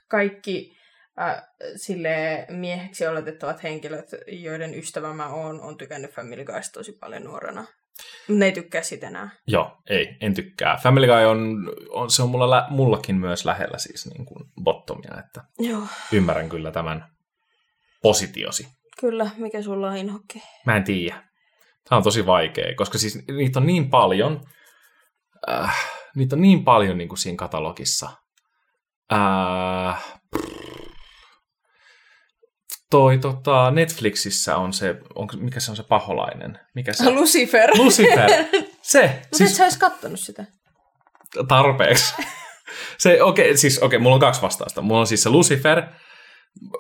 [0.10, 0.76] kaikki
[1.20, 1.44] äh,
[1.76, 7.66] sille mieheksi oletettavat henkilöt, joiden ystävä mä oon, on tykännyt Family Guysta tosi paljon nuorena.
[8.28, 9.30] Ne ei tykkää sitä enää.
[9.48, 10.78] Joo, ei, en tykkää.
[10.84, 15.20] Family Guy on, on se on mulla, lä, mullakin myös lähellä siis niin kuin bottomia,
[15.26, 17.06] että Joo, ymmärrän kyllä tämän
[18.02, 18.68] positiosi.
[19.00, 19.30] kyllä.
[19.38, 20.44] Mikä sulla on inhokki?
[20.66, 21.24] Mä en tiedä.
[21.90, 24.46] Tämä on tosi vaikea, koska siis niitä on niin paljon,
[25.50, 25.76] äh,
[26.16, 28.10] niitä on niin paljon niin kuin siinä katalogissa.
[29.14, 30.04] Äh,
[32.96, 36.60] toi tota, Netflixissä on se, onko, mikä se on se paholainen?
[36.76, 37.16] Mikä se on?
[37.22, 37.70] Lucifer.
[37.78, 38.30] Lucifer.
[38.82, 40.46] Se, Mutta et siis sä ois kattonut sitä.
[41.48, 42.14] tarpeeksi.
[42.98, 44.82] Se, okei, okay, siis okei, okay, mulla on kaksi vastausta.
[44.82, 45.84] Mulla on siis se Lucifer.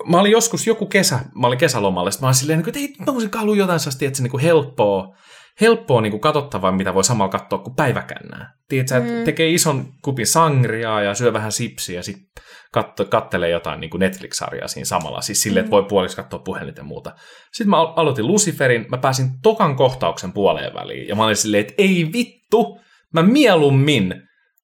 [0.05, 3.13] Mä olin joskus joku kesä, mä olin kesälomalla, sitten mä olin silleen, että ei, mä
[3.13, 5.15] voisin haluaa jotain sellaista, että se niin helppoa,
[5.61, 8.53] helppoa niin katsottavaa, mitä voi samalla katsoa kuin päiväkännää.
[8.69, 9.23] Tiedätkö, Mm.
[9.25, 14.67] tekee ison kupin sangriaa ja syö vähän sipsiä ja sitten katso, kattelee jotain niin Netflix-sarjaa
[14.67, 15.21] siinä samalla.
[15.21, 17.15] Siis silleen, että voi puoliksi katsoa puhelinta ja muuta.
[17.53, 21.61] Sitten mä al- aloitin Luciferin, mä pääsin tokan kohtauksen puoleen väliin ja mä olin silleen,
[21.61, 22.79] että ei vittu,
[23.13, 24.13] mä mieluummin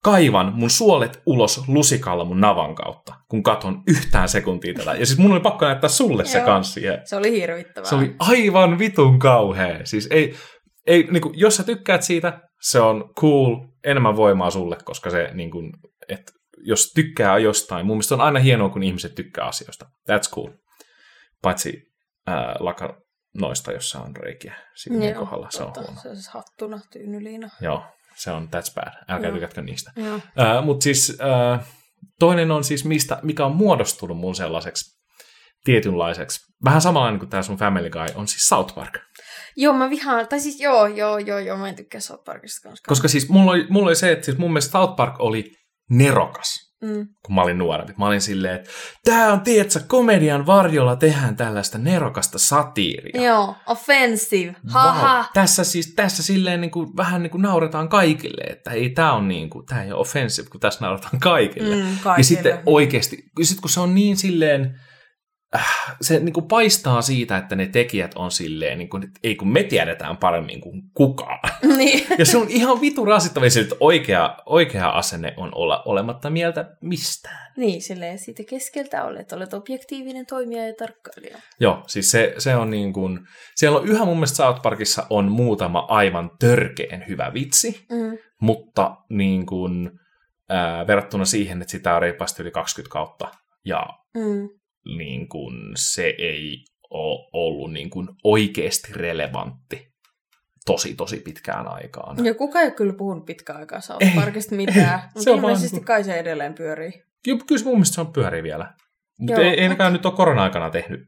[0.03, 4.93] kaivan mun suolet ulos lusikalla mun navan kautta, kun katon yhtään sekuntia tätä.
[4.93, 6.45] Ja siis mun oli pakko näyttää sulle se Joo.
[6.45, 6.99] kans siihen.
[7.05, 7.89] Se oli hirvittävää.
[7.89, 9.79] Se oli aivan vitun kauhea.
[9.85, 10.35] Siis ei,
[10.87, 15.29] ei niin kuin, jos sä tykkäät siitä, se on cool, enemmän voimaa sulle, koska se,
[15.33, 15.73] niin kuin,
[16.09, 19.85] että jos tykkää jostain, mun mielestä on aina hienoa, kun ihmiset tykkää asioista.
[19.85, 20.49] That's cool.
[21.41, 21.83] Paitsi
[22.27, 23.01] ää, laka
[23.37, 26.01] noista, jossa on reikiä silmien kohdalla, se on huono.
[26.01, 27.49] Se on siis hattuna, tyynyliina.
[27.61, 27.83] Joo,
[28.15, 28.93] se on that's bad.
[29.09, 29.35] Älkää Joo.
[29.35, 29.91] tykätkö niistä.
[29.95, 30.15] Joo.
[30.15, 31.65] Äh, Mutta siis äh,
[32.19, 35.01] toinen on siis, mistä, mikä on muodostunut mun sellaiseksi
[35.63, 38.99] tietynlaiseksi, vähän samanlainen kuin tämä sun Family Guy, on siis South Park.
[39.57, 42.83] Joo, mä vihaan, tai siis joo, joo, joo, joo, mä en tykkää South Parkista kanssa.
[42.87, 45.51] Koska siis mulla oli, mulla oli se, että siis mun mielestä South Park oli
[45.89, 47.07] nerokas, Mm.
[47.25, 47.93] kun mä olin nuorempi.
[47.97, 48.69] Mä olin silleen, että
[49.05, 53.21] tää on, tiedätkö, komedian varjolla tehdään tällaista nerokasta satiiria.
[53.23, 55.15] Joo, offensive, haha.
[55.17, 55.25] Wow.
[55.33, 59.27] Tässä siis tässä silleen niin kuin, vähän niin kuin nauretaan kaikille, että ei tämä on
[59.27, 61.75] niin kuin, tää ei ole offensive, kun tässä nauretaan kaikille.
[61.75, 62.23] Mm, Ja kaikille.
[62.23, 64.79] sitten oikeasti, sit kun se on niin silleen,
[66.01, 69.51] se niin kuin paistaa siitä, että ne tekijät on silleen, niin kuin, että ei kun
[69.51, 71.39] me tiedetään paremmin kuin kukaan.
[71.77, 72.07] niin.
[72.17, 76.75] Ja se on ihan vitu rasittava, se, että oikea, oikea asenne on olla olematta mieltä
[76.81, 77.51] mistään.
[77.57, 81.37] niin, silleen siitä keskeltä olet, olet objektiivinen toimija ja tarkkailija.
[81.59, 83.19] Joo, siis se, se on niin kuin,
[83.55, 88.17] siellä on yhä mun mielestä South Parkissa on muutama aivan törkeen hyvä vitsi, Mm.
[88.41, 89.91] mutta niin kuin,
[90.49, 93.27] ää, verrattuna siihen, että sitä on reippaasti yli 20 kautta
[93.65, 93.85] ja
[94.17, 94.49] Mm.
[94.85, 96.57] Niin kuin se ei
[96.89, 99.91] ole ollut niin kuin oikeasti relevantti
[100.65, 102.25] tosi, tosi pitkään aikaan.
[102.25, 104.99] Ja kuka ei kyllä puhunut pitkään aikaa South Parkista mitään.
[105.15, 106.91] Mutta on vaan ilmeisesti niinku- kai se edelleen pyörii.
[107.23, 108.73] Kyllä se mun mielestä se on pyöri vielä.
[109.19, 110.99] Mutta ei, nekään nyt ole korona-aikana tehnyt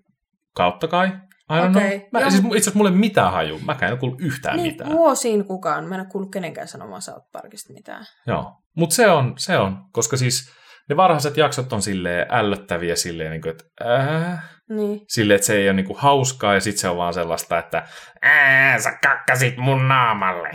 [0.55, 1.07] kautta kai,
[1.51, 2.09] I don't Okei, know.
[2.11, 2.29] Mä, joo.
[2.29, 3.59] siis itse asiassa mulle mitään haju.
[3.65, 4.91] Mäkään en ole kuullut yhtään Niin, mitään.
[4.91, 5.85] vuosiin kukaan.
[5.85, 8.05] Mä en ole kuullut kenenkään sanomaan South Parkista mitään.
[8.27, 8.51] Joo.
[8.77, 10.49] Mutta se on, se on, koska siis
[10.89, 15.01] ne varhaiset jaksot on silleen ällöttäviä silleen, niin kuin, että äh, Niin.
[15.07, 17.87] silleen, että se ei ole niin kuin hauskaa ja sitten se on vaan sellaista, että
[18.21, 20.49] ää, sä kakkasit mun naamalle.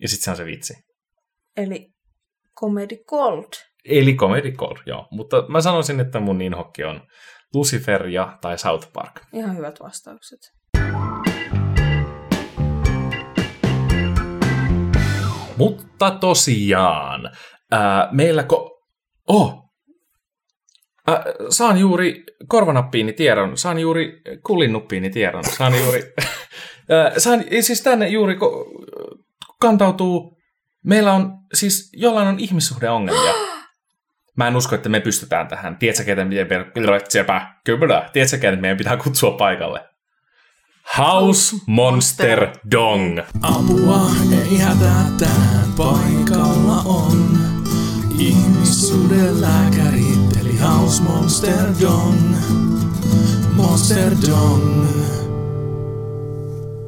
[0.00, 0.74] Ja sitten se on se vitsi.
[1.56, 1.86] Eli
[2.60, 3.48] Comedy Gold.
[3.84, 5.08] Eli Comedy Gold, joo.
[5.10, 7.00] Mutta mä sanoisin, että mun inhokki on
[7.54, 9.20] Lucifer ja tai South Park.
[9.32, 10.40] Ihan hyvät vastaukset.
[15.56, 17.30] Mutta tosiaan,
[17.72, 18.75] ää, meillä ko...
[19.26, 19.66] Oh!
[21.06, 26.02] Ää, saan juuri korvanappiini tiedon, saan juuri kullinnuppiini tiedon, saan juuri...
[26.90, 28.36] ää, saan, siis tänne juuri
[29.60, 30.36] kantautuu...
[30.84, 33.32] Meillä on, siis jollain on ihmissuhdeongelmia.
[34.36, 35.76] Mä en usko, että me pystytään tähän.
[35.76, 36.72] Tiedätkö, ketä meidän,
[37.64, 39.84] kyllä, tiedätkö, ketä meidän pitää kutsua paikalle?
[40.98, 43.18] House Monster Dong.
[43.42, 47.45] Apua ei hätätään, paikalla on
[48.18, 52.20] ihmissuuden lääkärit, eli House Monster Dong.
[53.56, 54.86] Monster Dong.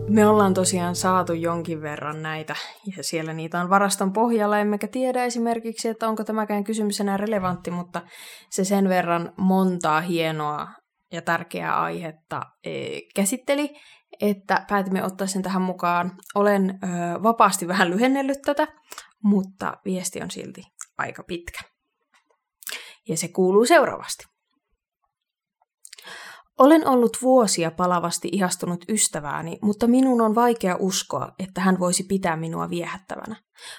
[0.08, 2.56] Me ollaan tosiaan saatu jonkin verran näitä,
[2.96, 7.70] ja siellä niitä on varaston pohjalla, emmekä tiedä esimerkiksi, että onko tämäkään kysymys enää relevantti,
[7.70, 8.02] mutta
[8.50, 10.68] se sen verran montaa hienoa
[11.12, 12.70] ja tärkeää aihetta e,
[13.14, 13.76] käsitteli,
[14.20, 16.12] että päätimme ottaa sen tähän mukaan.
[16.34, 16.86] Olen ö,
[17.22, 18.66] vapaasti vähän lyhennellyt tätä,
[19.22, 21.61] mutta viesti on silti aika pitkä.
[23.08, 24.24] Ja se kuuluu seuraavasti.
[26.58, 32.37] Olen ollut vuosia palavasti ihastunut ystävääni, mutta minun on vaikea uskoa, että hän voisi pitää
[32.37, 33.37] minua viehättävänä.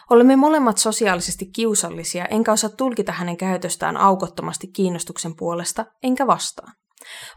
[0.09, 6.73] Olemme molemmat sosiaalisesti kiusallisia, enkä osaa tulkita hänen käytöstään aukottomasti kiinnostuksen puolesta, enkä vastaan.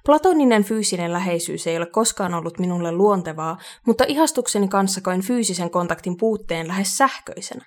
[0.06, 6.16] Platoninen fyysinen läheisyys ei ole koskaan ollut minulle luontevaa, mutta ihastukseni kanssa koin fyysisen kontaktin
[6.16, 7.64] puutteen lähes sähköisenä.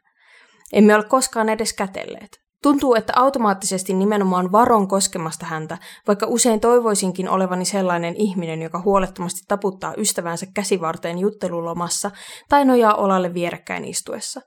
[0.73, 2.45] Emme ole koskaan edes kätelleet.
[2.63, 9.41] Tuntuu, että automaattisesti nimenomaan varon koskemasta häntä, vaikka usein toivoisinkin olevani sellainen ihminen, joka huolettomasti
[9.47, 12.11] taputtaa ystävänsä käsivarteen juttelulomassa
[12.49, 14.41] tai nojaa olalle vierekkäin istuessa.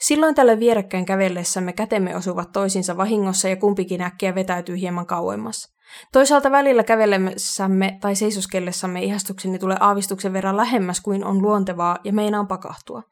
[0.00, 5.68] Silloin tällä vierekkäin kävellessämme kätemme osuvat toisiinsa vahingossa ja kumpikin äkkiä vetäytyy hieman kauemmas.
[6.12, 12.46] Toisaalta välillä kävellessämme tai seisoskellessamme ihastukseni tulee aavistuksen verran lähemmäs kuin on luontevaa ja meinaan
[12.46, 13.02] pakahtua.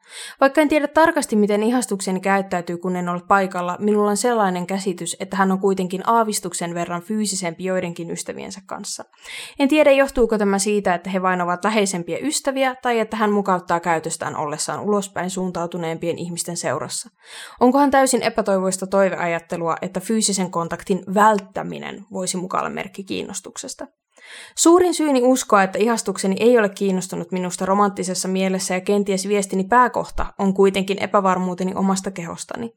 [0.41, 5.17] Vaikka en tiedä tarkasti, miten ihastukseni käyttäytyy, kun en ole paikalla, minulla on sellainen käsitys,
[5.19, 9.03] että hän on kuitenkin aavistuksen verran fyysisempi joidenkin ystäviensä kanssa.
[9.59, 13.79] En tiedä, johtuuko tämä siitä, että he vain ovat läheisempiä ystäviä, tai että hän mukauttaa
[13.79, 17.09] käytöstään ollessaan ulospäin suuntautuneempien ihmisten seurassa.
[17.59, 23.87] Onkohan täysin epätoivoista toiveajattelua, että fyysisen kontaktin välttäminen voisi mukaan merkki kiinnostuksesta?
[24.55, 30.25] Suurin syyni uskoa, että ihastukseni ei ole kiinnostunut minusta romanttisessa mielessä ja kenties viestini pääkohta
[30.39, 32.71] on kuitenkin epävarmuuteni omasta kehostani.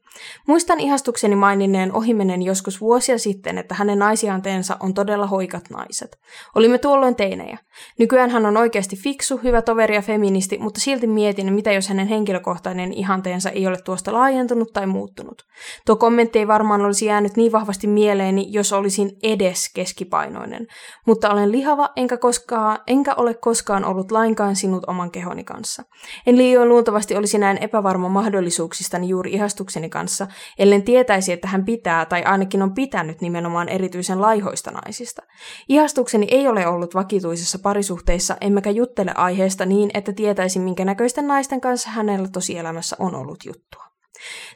[0.47, 6.19] Muistan ihastukseni maininneen ohimenen joskus vuosia sitten, että hänen naisianteensa on todella hoikat naiset.
[6.55, 7.57] Olimme tuolloin teinejä.
[7.99, 12.07] Nykyään hän on oikeasti fiksu, hyvä toveri ja feministi, mutta silti mietin, mitä jos hänen
[12.07, 15.45] henkilökohtainen ihanteensa ei ole tuosta laajentunut tai muuttunut.
[15.85, 20.67] Tuo kommentti ei varmaan olisi jäänyt niin vahvasti mieleeni, jos olisin edes keskipainoinen,
[21.05, 25.83] mutta olen lihava, enkä, koskaan, enkä ole koskaan ollut lainkaan sinut oman kehoni kanssa.
[26.27, 30.27] En liioin luultavasti olisi näin epävarma mahdollisuuksistani juuri ihastukseni kanssa,
[30.59, 35.21] ellen tietäisi, että hän pitää tai ainakin on pitänyt nimenomaan erityisen laihoista naisista.
[35.69, 41.61] Ihastukseni ei ole ollut vakituisessa parisuhteissa, emmekä juttele aiheesta niin, että tietäisin, minkä näköisten naisten
[41.61, 43.92] kanssa hänellä tosielämässä on ollut juttua.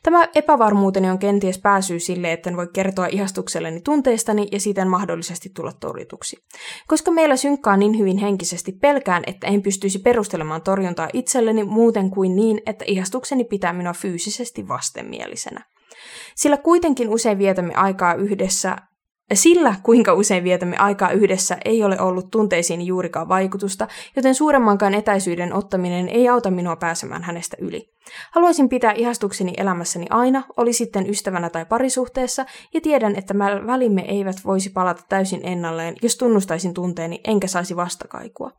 [0.03, 5.71] Tämä epävarmuuteni on kenties pääsyy sille, etten voi kertoa ihastukselleni tunteistani ja siten mahdollisesti tulla
[5.79, 6.37] torjutuksi.
[6.87, 12.35] Koska meillä synkkaa niin hyvin henkisesti, pelkään, että en pystyisi perustelemaan torjuntaa itselleni muuten kuin
[12.35, 15.65] niin, että ihastukseni pitää minua fyysisesti vastenmielisenä.
[16.35, 18.75] Sillä kuitenkin usein vietämme aikaa yhdessä
[19.33, 25.53] sillä, kuinka usein vietämme aikaa yhdessä, ei ole ollut tunteisiin juurikaan vaikutusta, joten suuremmankaan etäisyyden
[25.53, 27.89] ottaminen ei auta minua pääsemään hänestä yli.
[28.31, 33.33] Haluaisin pitää ihastukseni elämässäni aina, oli sitten ystävänä tai parisuhteessa, ja tiedän, että
[33.67, 38.51] välimme eivät voisi palata täysin ennalleen, jos tunnustaisin tunteeni enkä saisi vastakaikua.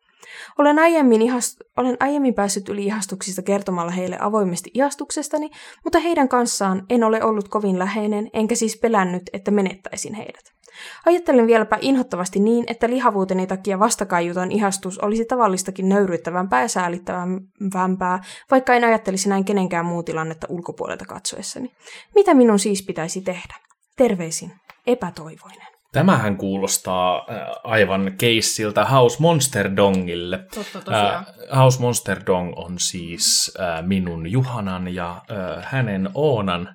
[0.58, 5.50] Olen aiemmin, ihast- olen aiemmin päässyt yli ihastuksista kertomalla heille avoimesti ihastuksestani,
[5.84, 10.58] mutta heidän kanssaan en ole ollut kovin läheinen, enkä siis pelännyt, että menettäisin heidät.
[11.06, 18.74] Ajattelen vieläpä inhottavasti niin, että lihavuuteni takia vastakaiuton ihastus olisi tavallistakin nöyryyttävämpää ja säälittävämpää, vaikka
[18.74, 21.72] en ajattelisi näin kenenkään muun tilannetta ulkopuolelta katsoessani.
[22.14, 23.54] Mitä minun siis pitäisi tehdä?
[23.96, 24.52] Terveisin,
[24.86, 25.67] epätoivoinen.
[25.92, 30.38] Tämähän kuulostaa äh, aivan keissiltä House Monster Dongille.
[30.54, 31.26] Totta tosiaan.
[31.52, 35.22] Äh, House Monster Dong on siis äh, minun Juhanan ja
[35.62, 36.74] hänen Oonan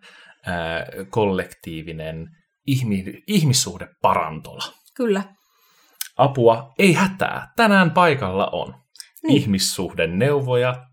[1.09, 2.27] kollektiivinen
[2.67, 4.63] ihmi, ihmissuhdeparantola.
[4.95, 5.23] Kyllä.
[6.17, 7.47] Apua ei hätää.
[7.55, 8.77] Tänään paikalla on Niin.
[9.23, 9.37] niin.
[9.37, 10.85] ihmissuhdeneuvoja,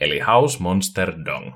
[0.00, 1.54] eli House Monster Dong.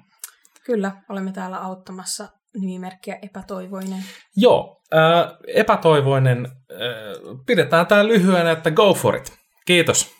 [0.64, 2.28] Kyllä, olemme täällä auttamassa
[2.58, 4.04] nimimerkkiä epätoivoinen.
[4.36, 6.46] Joo, äh, epätoivoinen.
[6.72, 9.32] Äh, pidetään tämä lyhyenä, että go for it.
[9.66, 10.14] Kiitos.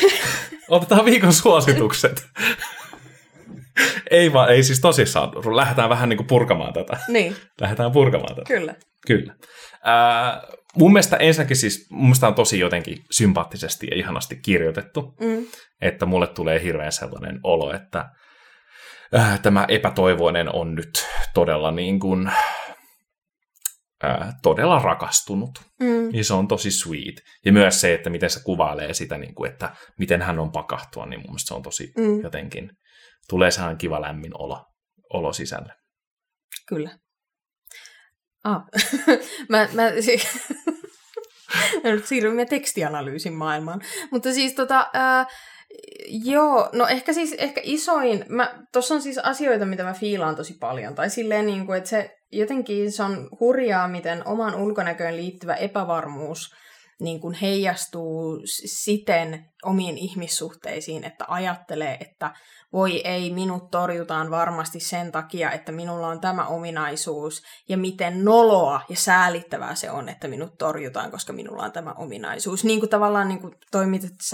[0.68, 2.26] Otetaan viikon suositukset.
[4.10, 5.30] ei vaan, ei siis tosissaan.
[5.56, 6.98] Lähdetään vähän niin kuin purkamaan tätä.
[7.08, 8.46] Niin, Lähdetään purkamaan tätä.
[8.46, 8.74] kyllä.
[9.06, 9.34] Kyllä.
[9.84, 10.42] Ää,
[10.76, 15.46] mun mielestä ensinnäkin siis, mun mielestä on tosi jotenkin sympaattisesti ja ihanasti kirjoitettu, Mm.
[15.80, 18.08] että mulle tulee hirveän sellainen olo, että
[19.12, 22.30] ää, tämä epätoivoinen on nyt todella niin kuin,
[24.02, 25.50] ää, todella rakastunut.
[25.80, 26.14] Mm.
[26.14, 27.14] Ja se on tosi sweet.
[27.44, 31.06] Ja myös se, että miten se kuvailee sitä, niin kuin, että miten hän on pakahtua,
[31.06, 32.20] niin mun mielestä se on tosi Mm.
[32.20, 32.70] jotenkin,
[33.28, 34.66] tulee sehän kiva lämmin olo,
[35.12, 35.72] olo sisälle.
[36.68, 36.98] Kyllä.
[38.44, 38.62] Ah.
[39.48, 39.82] mä, mä,
[41.84, 43.80] mä nyt siirrymme tekstianalyysin maailmaan.
[44.10, 45.26] Mutta siis tota, ää,
[46.08, 48.24] joo, no ehkä siis ehkä isoin,
[48.72, 50.94] tuossa on siis asioita, mitä mä fiilaan tosi paljon.
[50.94, 56.54] Tai silleen niin kuin, että se jotenkin se on hurjaa, miten oman ulkonäköön liittyvä epävarmuus
[57.00, 62.34] niin kuin heijastuu siten omiin ihmissuhteisiin, että ajattelee, että
[62.72, 68.80] voi ei, minut torjutaan varmasti sen takia, että minulla on tämä ominaisuus, ja miten noloa
[68.88, 72.64] ja säälittävää se on, että minut torjutaan, koska minulla on tämä ominaisuus.
[72.64, 73.54] Niin kuin tavallaan niin kuin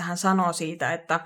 [0.01, 1.21] hän sanoo siitä, että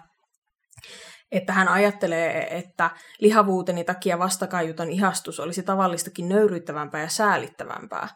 [1.32, 8.09] että hän ajattelee, että lihavuuteni takia vastakaiuton ihastus olisi tavallistakin nöyryyttävämpää ja säälittävämpää.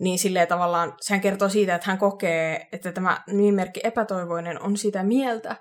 [0.00, 5.02] Niin silleen tavallaan, sehän kertoo siitä, että hän kokee, että tämä nimimerkki epätoivoinen on sitä
[5.02, 5.56] mieltä,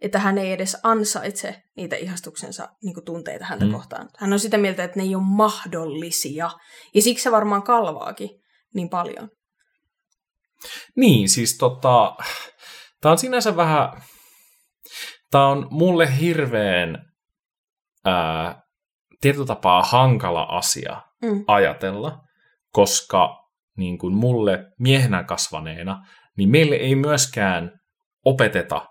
[0.00, 3.72] että hän ei edes ansaitse niitä ihastuksensa niin kuin tunteita häntä Mm.
[3.72, 4.08] kohtaan.
[4.18, 6.50] Hän on sitä mieltä, että ne ei ole mahdollisia.
[6.94, 8.30] Ja siksi se varmaan kalvaakin
[8.74, 9.28] niin paljon.
[10.96, 12.16] Niin, siis tota,
[13.00, 14.02] tämä on sinänsä vähän,
[15.30, 16.98] tämä on mulle hirveän
[18.04, 18.62] ää,
[19.20, 21.44] tietyllä tapaa hankala asia Mm.
[21.46, 22.18] ajatella,
[22.72, 23.43] koska
[23.76, 26.06] niin kuin mulle miehenä kasvaneena,
[26.36, 27.80] niin meille ei myöskään
[28.24, 28.86] opeteta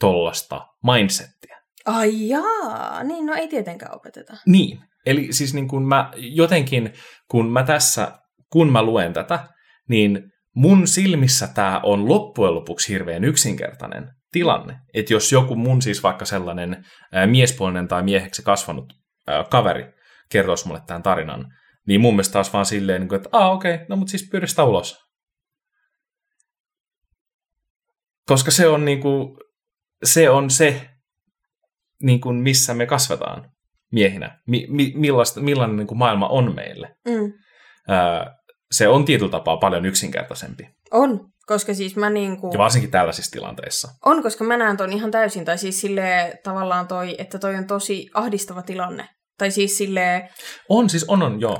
[0.00, 1.58] tollasta mindsettiä.
[1.86, 4.36] Ai jaa, niin no ei tietenkään opeteta.
[4.46, 6.92] Niin, eli siis niin kuin mä jotenkin,
[7.30, 8.18] kun mä tässä,
[8.52, 9.48] kun mä luen tätä,
[9.88, 10.22] niin
[10.54, 14.78] mun silmissä tämä on loppujen lopuksi hirveän yksinkertainen tilanne.
[14.94, 16.84] Että jos joku mun siis vaikka sellainen
[17.26, 18.92] miespuolinen tai mieheksi kasvanut
[19.50, 19.92] kaveri
[20.30, 21.46] kertoisi mulle tämän tarinan,
[21.88, 24.28] niin mun mielestä taas vaan silleen, niin kuin, että aa okei, okay, no mutta siis
[24.30, 24.96] pyydä sitä ulos.
[28.26, 29.36] Koska se on niin kuin,
[30.04, 30.88] se, on se
[32.02, 33.50] niin kuin missä me kasvetaan
[33.92, 34.40] miehinä.
[34.46, 36.96] Mi- mi- millaista, millainen niin kuin maailma on meille.
[37.08, 37.32] Mm.
[37.88, 38.36] Ää,
[38.72, 40.68] se on tietyllä tapaa paljon yksinkertaisempi.
[40.90, 42.50] On, koska siis mä niinku...
[42.52, 43.88] Ja varsinkin tällaisissa tilanteissa.
[44.04, 47.66] On, koska mä näen ton ihan täysin, tai siis sille tavallaan toi, että toi on
[47.66, 49.08] tosi ahdistava tilanne.
[49.38, 50.28] Tai siis sille
[50.68, 51.58] On, siis on, on, joo.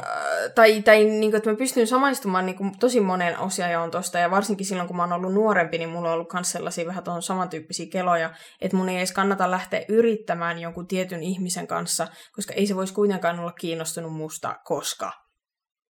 [0.55, 4.31] tai, tai niin kuin, että mä pystyn samaistumaan niin kuin, tosi monen osiajoon tosta, ja
[4.31, 7.23] varsinkin silloin, kun mä oon ollut nuorempi, niin mulla on ollut myös sellaisia vähän tuohon
[7.23, 12.67] samantyyppisiä keloja, että mun ei edes kannata lähteä yrittämään jonkun tietyn ihmisen kanssa, koska ei
[12.67, 15.13] se voisi kuitenkaan olla kiinnostunut musta, koska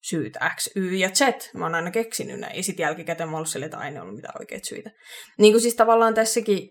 [0.03, 1.53] syyt X, Y ja Z.
[1.53, 4.15] Mä oon aina keksinyt näin, ja sitten jälkikäteen mä oon ollut sille, että aina ollut
[4.15, 4.91] mitään oikeita syitä.
[5.37, 6.69] Niin kuin siis tavallaan tässäkin,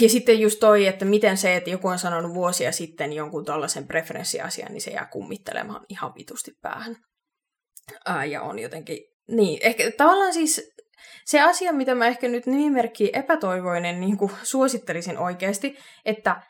[0.00, 3.86] ja sitten just toi, että miten se, että joku on sanonut vuosia sitten jonkun tällaisen
[3.86, 6.96] preferenssiasian, niin se jää kummittelemaan ihan vitusti päähän.
[8.06, 10.74] Ää, ja on jotenkin, niin, ehkä tavallaan siis
[11.24, 16.42] se asia, mitä mä ehkä nyt nimimerkki epätoivoinen niin suosittelisin oikeasti, että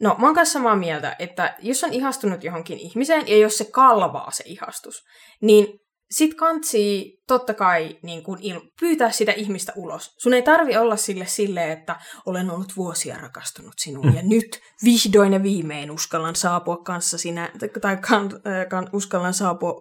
[0.00, 3.64] no mä oon kanssa samaa mieltä, että jos on ihastunut johonkin ihmiseen ja jos se
[3.64, 5.04] kalvaa se ihastus,
[5.40, 5.80] niin
[6.10, 10.14] sit kantsii totta kai niin kun il- pyytää sitä ihmistä ulos.
[10.18, 11.96] Sun ei tarvi olla sille silleen, että
[12.26, 14.16] olen ollut vuosia rakastunut sinuun mm.
[14.16, 17.50] ja nyt vihdoin ja viimein uskallan saapua kanssa sinä,
[17.80, 19.80] tai kan, äh, kan, uskallan saapua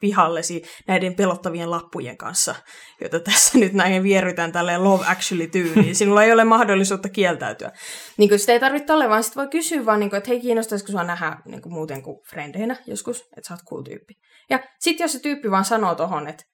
[0.00, 2.54] pihallesi näiden pelottavien lappujen kanssa,
[3.00, 5.94] joita tässä nyt näin vierytään tälleen Love Actually-tyyliin.
[5.98, 7.72] Sinulla ei ole mahdollisuutta kieltäytyä.
[8.16, 10.40] Niin kuin sitä ei tarvitse olla, vaan sitten voi kysyä vaan, niin kuin, että hei,
[10.40, 14.14] kiinnostaisiko sua nähdä niin kuin muuten kuin frendeinä joskus, että sä oot cool tyyppi.
[14.50, 16.44] Ja sitten jos se tyyppi vaan sanoo tohon, että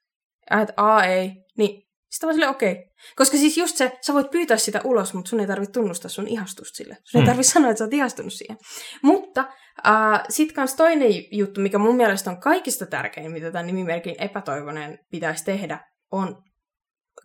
[0.63, 2.73] et, a ei, niin sitten vaan silleen okei.
[2.73, 2.85] Okay.
[3.17, 6.29] Koska siis just se, sä voit pyytää sitä ulos, mutta sun ei tarvitse tunnustaa sun
[6.29, 6.97] ihastusta sille.
[7.05, 7.27] Sun ei Mm.
[7.27, 8.57] tarvitse sanoa, että sä oot ihastunut siihen.
[9.03, 9.45] Mutta
[9.87, 14.99] äh, sitten kans toinen juttu, mikä mun mielestä on kaikista tärkein, mitä tämän nimimerkin epätoivoinen
[15.11, 15.79] pitäisi tehdä,
[16.13, 16.43] on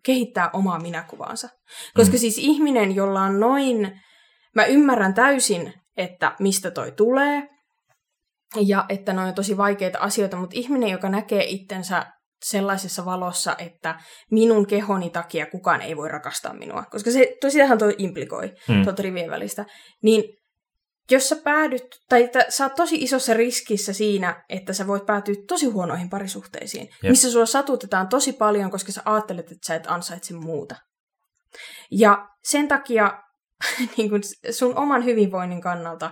[0.03, 1.49] kehittää omaa minäkuvaansa.
[1.95, 2.20] Koska Mm.
[2.20, 4.01] siis ihminen, jolla on noin,
[4.55, 7.47] mä ymmärrän täysin, että mistä toi tulee,
[8.65, 12.05] ja että ne on tosi vaikeita asioita, mutta ihminen, joka näkee itsensä
[12.44, 14.00] sellaisessa valossa, että
[14.32, 18.84] minun kehoni takia kukaan ei voi rakastaa minua, koska se tosiaan toi implikoi Mm.
[18.84, 19.66] tuota rivien välistä,
[20.04, 20.24] niin
[21.12, 25.36] jos sä päädyt, tai että sä oot tosi isossa riskissä siinä, että sä voit päätyä
[25.48, 26.88] tosi huonoihin parisuhteisiin.
[27.04, 27.10] Jep.
[27.10, 30.76] missä sua satutetaan tosi paljon, koska sä ajattelet, että sä et ansaitse muuta.
[31.92, 33.24] Ja sen takia
[33.98, 34.22] niin kun
[34.52, 36.12] sun oman hyvinvoinnin kannalta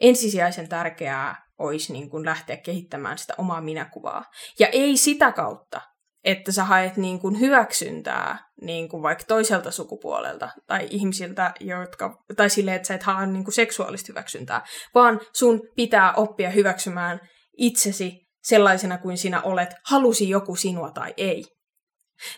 [0.00, 4.24] ensisijaisen tärkeää olisi niin kun lähteä kehittämään sitä omaa minäkuvaa.
[4.58, 5.80] Ja ei sitä kautta,
[6.24, 12.50] että sä haet niin kuin hyväksyntää niin kuin vaikka toiselta sukupuolelta tai ihmisiltä, jotka, tai
[12.50, 17.20] silleen, että sä et hae niin kuin seksuaalista hyväksyntää, vaan sun pitää oppia hyväksymään
[17.56, 21.44] itsesi sellaisena kuin sinä olet, halusi joku sinua tai ei.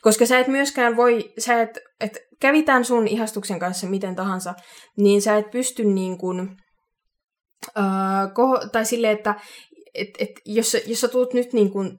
[0.02, 4.54] Koska sä et myöskään voi, sä et, et kävitään sun ihastuksen kanssa miten tahansa,
[4.96, 6.56] niin sä et pysty niin kuin,
[8.34, 9.34] koho, tai silleen, että
[9.94, 11.98] et, et, jos, jos sä tuut nyt niin kuin,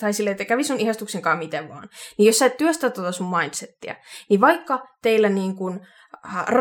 [0.00, 1.88] tai silleen, että kävi sun ihastuksen kanssa miten vaan,
[2.18, 3.96] niin jos sä et työstä tuota sun mindsettiä,
[4.28, 5.80] niin vaikka teillä niin kuin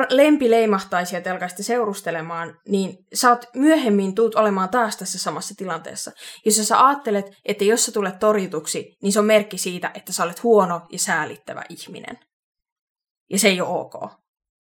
[0.10, 6.12] lempi leimahtaisi ja te seurustelemaan, niin sä oot myöhemmin tuut olemaan taas tässä samassa tilanteessa.
[6.46, 10.24] Jos sä ajattelet, että jos sä tulet torjutuksi, niin se on merkki siitä, että sä
[10.24, 12.20] olet huono ja säälittävä ihminen.
[13.30, 14.12] Ja se ei ole ok.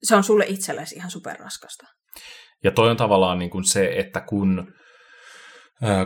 [0.03, 1.87] Se on sulle itsellesi ihan superraskasta.
[2.63, 4.73] Ja toi on tavallaan niin kuin se, että kun,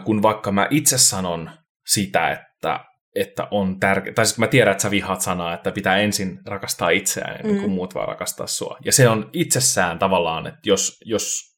[0.06, 1.50] kun vaikka mä itse sanon
[1.88, 2.86] sitä, että,
[3.16, 6.90] että on tärkeää, tai siis mä tiedän, että sä vihaat sanaa, että pitää ensin rakastaa
[6.90, 7.76] itseään ennen kuin Mm.
[7.76, 8.78] muut voi rakastaa sua.
[8.86, 11.56] Ja se on itsessään tavallaan, että jos, jos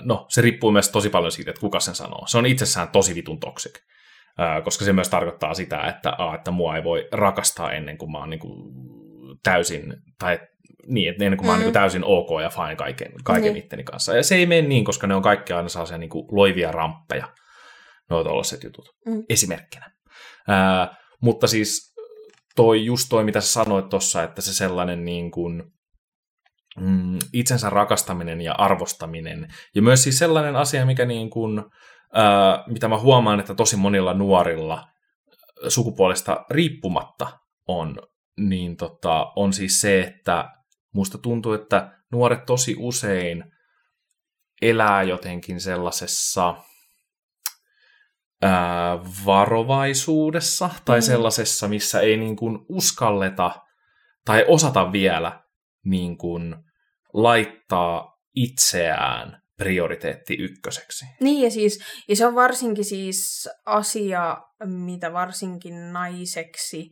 [0.00, 2.26] no se riippuu myös tosi paljon siitä, että kuka sen sanoo.
[2.26, 3.38] Se on itsessään tosi vitun.
[4.38, 8.12] Ää, koska se myös tarkoittaa sitä, että, a, että mua ei voi rakastaa ennen kuin
[8.12, 8.72] mä oon niin kuin
[9.42, 10.38] täysin, tai
[10.86, 11.64] niin, että ennen kuin mä oon Mm.
[11.64, 13.64] niin täysin ok ja fine kaiken, kaiken Niin.
[13.64, 14.16] itteni kanssa.
[14.16, 17.28] Ja se ei mene niin, koska ne on kaikki aina sellaisia niin kuin loivia ramppeja,
[18.10, 19.22] nuo tollaset jutut, Mm.
[19.28, 19.90] esimerkkinä.
[20.48, 21.94] Ää, mutta siis
[22.56, 25.62] toi, just toi, mitä sä sanoit tuossa, että se sellainen niin kuin,
[26.80, 31.62] mm, itsensä rakastaminen ja arvostaminen, ja myös siis sellainen asia, mikä niin kuin,
[32.14, 34.86] ää, mitä mä huomaan, että tosi monilla nuorilla
[35.68, 37.96] sukupuolesta riippumatta on,
[38.40, 40.48] niin tota, on siis se, että
[40.92, 43.44] musta tuntuu, että nuoret tosi usein
[44.62, 46.54] elää jotenkin sellaisessa
[48.42, 51.02] ää, varovaisuudessa tai Mm.
[51.02, 53.50] sellaisessa, missä ei niin kuin uskalleta
[54.24, 55.40] tai osata vielä
[55.84, 56.56] niin kuin
[57.14, 61.06] laittaa itseään prioriteetti ykköseksi.
[61.20, 66.90] Niin, ja, siis, ja se on varsinkin siis asia, mitä varsinkin naiseksi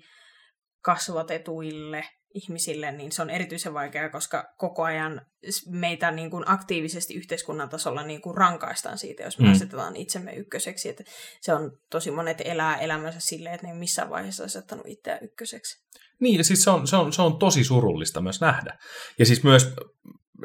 [0.85, 5.21] kasvatetuille ihmisille, niin se on erityisen vaikeaa, koska koko ajan
[5.67, 9.53] meitä niin kuin aktiivisesti yhteiskunnan tasolla niin kuin rankaistaan siitä, jos me Mm.
[9.53, 10.89] asetetaan itsemme ykköseksi.
[10.89, 11.05] Että
[11.41, 15.85] se on tosi monet elää elämänsä silleen, että ne ei missään vaiheessa asettanut itseään ykköseksi.
[16.21, 18.79] Niin, ja siis se on, se, on, se on tosi surullista myös nähdä.
[19.19, 19.75] Ja siis myös,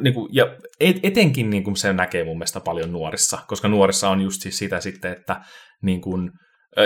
[0.01, 4.09] niin kuin, ja et, etenkin niin kuin se näkee mun mielestä paljon nuorissa, koska nuorissa
[4.09, 5.41] on just siis sitä sitten, että
[5.81, 6.31] niin kuin,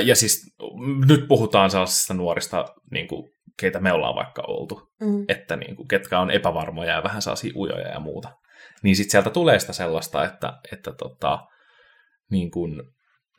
[0.06, 0.56] ja siis
[1.08, 3.30] nyt puhutaan sellaisista nuorista, niin kuin,
[3.60, 5.26] keitä me ollaan vaikka oltu, Mm.
[5.28, 8.30] että niin kuin, ketkä on epävarmoja ja vähän sellaisia ujoja ja muuta.
[8.84, 11.40] Niin sitten sieltä tulee sitä sellaista, että, että tota,
[12.32, 12.82] niin kuin,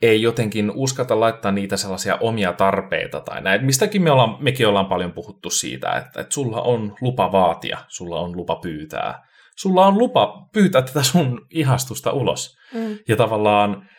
[0.01, 3.65] ei jotenkin uskata laittaa niitä sellaisia omia tarpeita tai näin.
[3.65, 8.19] Mistäkin me ollaan, mekin ollaan paljon puhuttu siitä, että, että sulla on lupa vaatia, sulla
[8.19, 9.27] on lupa pyytää.
[9.55, 12.57] Sulla on lupa pyytää tätä sun ihastusta ulos.
[12.73, 12.97] Mm.
[13.07, 13.89] Ja tavallaan,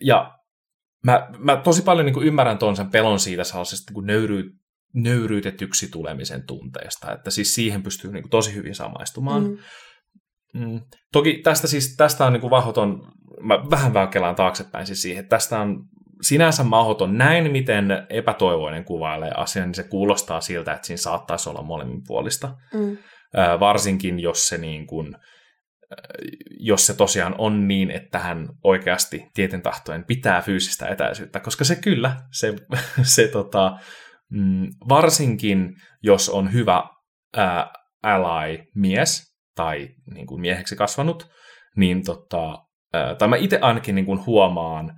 [0.00, 0.38] ja
[1.04, 4.50] mä, mä tosi paljon niin kuin ymmärrän tuon sen pelon siitä sellaisesta niin nöyry,
[4.94, 9.42] nöyryytetyksi tulemisen tunteesta, että siis siihen pystyy niin kuin tosi hyvin samaistumaan.
[9.44, 9.58] Mm.
[10.54, 10.80] Mm.
[11.12, 15.22] Toki tästä siis, tästä on niin kuin mahdoton, mä vähän vähän kelaan taaksepäin siis siihen,
[15.22, 15.84] että tästä on
[16.22, 21.62] sinänsä mahdoton näin, miten epätoivoinen kuvailee asian, niin se kuulostaa siltä, että siinä saattaisi olla
[21.62, 22.56] molemminpuolista.
[22.74, 22.96] Mm.
[23.36, 25.16] Ää, varsinkin jos se niin kuin,
[26.58, 31.76] jos se tosiaan on niin, että hän oikeasti tieten tahtoen pitää fyysistä etäisyyttä, koska se
[31.76, 32.54] kyllä, se,
[33.14, 33.78] se tota,
[34.30, 36.82] mm, varsinkin jos on hyvä
[37.36, 37.70] ää,
[38.02, 41.30] ally-mies tai niin kuin mieheksi kasvanut,
[41.76, 44.92] niin tota, ää, tai mä itse ainakin niin kuin huomaan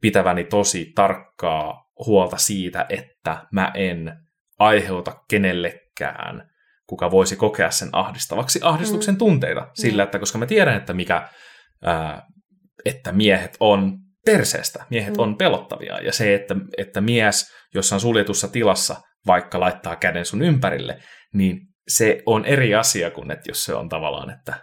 [0.00, 4.12] pitäväni tosi tarkkaa huolta siitä, että mä en
[4.58, 6.51] aiheuta kenellekään
[6.92, 9.18] kuka voisi kokea sen ahdistavaksi ahdistuksen Mm.
[9.18, 11.28] tunteita sillä, että koska mä tiedän, että mikä,
[11.82, 12.22] ää,
[12.84, 15.20] että miehet on perseestä, miehet Mm.
[15.22, 20.98] on pelottavia ja se, että, että mies jossain suljetussa tilassa vaikka laittaa käden sun ympärille,
[21.34, 24.54] niin se on eri asia kuin, että jos se on tavallaan, että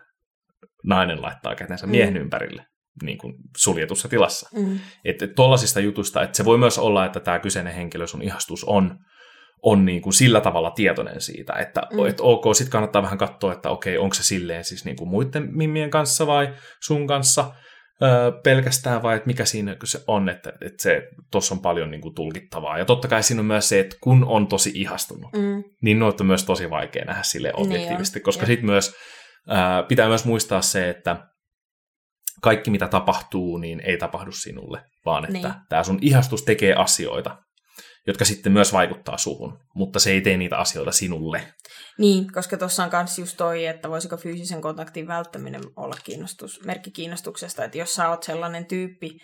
[0.86, 2.19] nainen laittaa kätensä miehen Mm.
[2.19, 2.65] ympärille
[3.03, 4.49] niin kuin suljetussa tilassa.
[4.55, 4.80] Mm.
[5.05, 8.99] Että tuollaisista jutusta, että se voi myös olla, että tämä kyseinen henkilö, sun ihastus on,
[9.64, 12.05] on niin kuin sillä tavalla tietoinen siitä, että Mm.
[12.05, 15.49] et ok, sitten kannattaa vähän katsoa, että okei, onko se silleen siis niin kuin muiden
[15.51, 16.53] mimmien kanssa vai
[16.84, 17.51] sun kanssa
[18.01, 21.01] öö, pelkästään vai että mikä siinä se on, että, että se
[21.32, 22.78] tuossa on paljon niin kuin tulkittavaa.
[22.78, 25.64] Ja totta kai siinä on myös se, että kun on tosi ihastunut, Mm.
[25.82, 28.95] niin noita on myös tosi vaikea nähdä sille Niin objektiivisesti, on, koska sitten myös
[29.47, 31.18] ää, pitää myös muistaa se, että
[32.41, 35.43] kaikki mitä tapahtuu, niin ei tapahdu sinulle, vaan että Niin.
[35.43, 35.53] niin.
[35.70, 37.38] tämä sun ihastus tekee asioita,
[38.08, 41.54] jotka sitten myös vaikuttaa suhun, mutta se ei tee niitä asioita sinulle.
[41.97, 46.91] Niin, koska tuossa on myös just toi, että voisiko fyysisen kontaktin välttäminen olla kiinnostus, merkki
[46.91, 49.18] kiinnostuksesta, että jos sä oot sellainen tyyppi,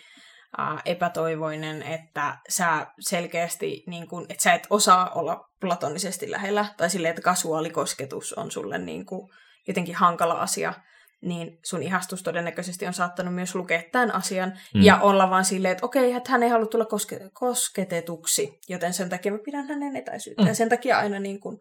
[0.58, 6.90] ää, epätoivoinen, että sä selkeästi, niin kun, että sä et osaa olla platonisesti lähellä, tai
[6.90, 9.30] silleen, että kasuaalikosketus on sulle niin kun,
[9.68, 10.74] jotenkin hankala asia,
[11.22, 14.82] niin sun ihastus todennäköisesti on saattanut myös lukea tämän asian mm.
[14.82, 19.08] Ja olla vaan silleen, että okei, että hän ei halua tulla koske- kosketetuksi, joten sen
[19.08, 20.42] takia mä pidän hänen etäisyyttä.
[20.42, 20.48] Mm.
[20.48, 21.58] Ja sen takia aina niin kuin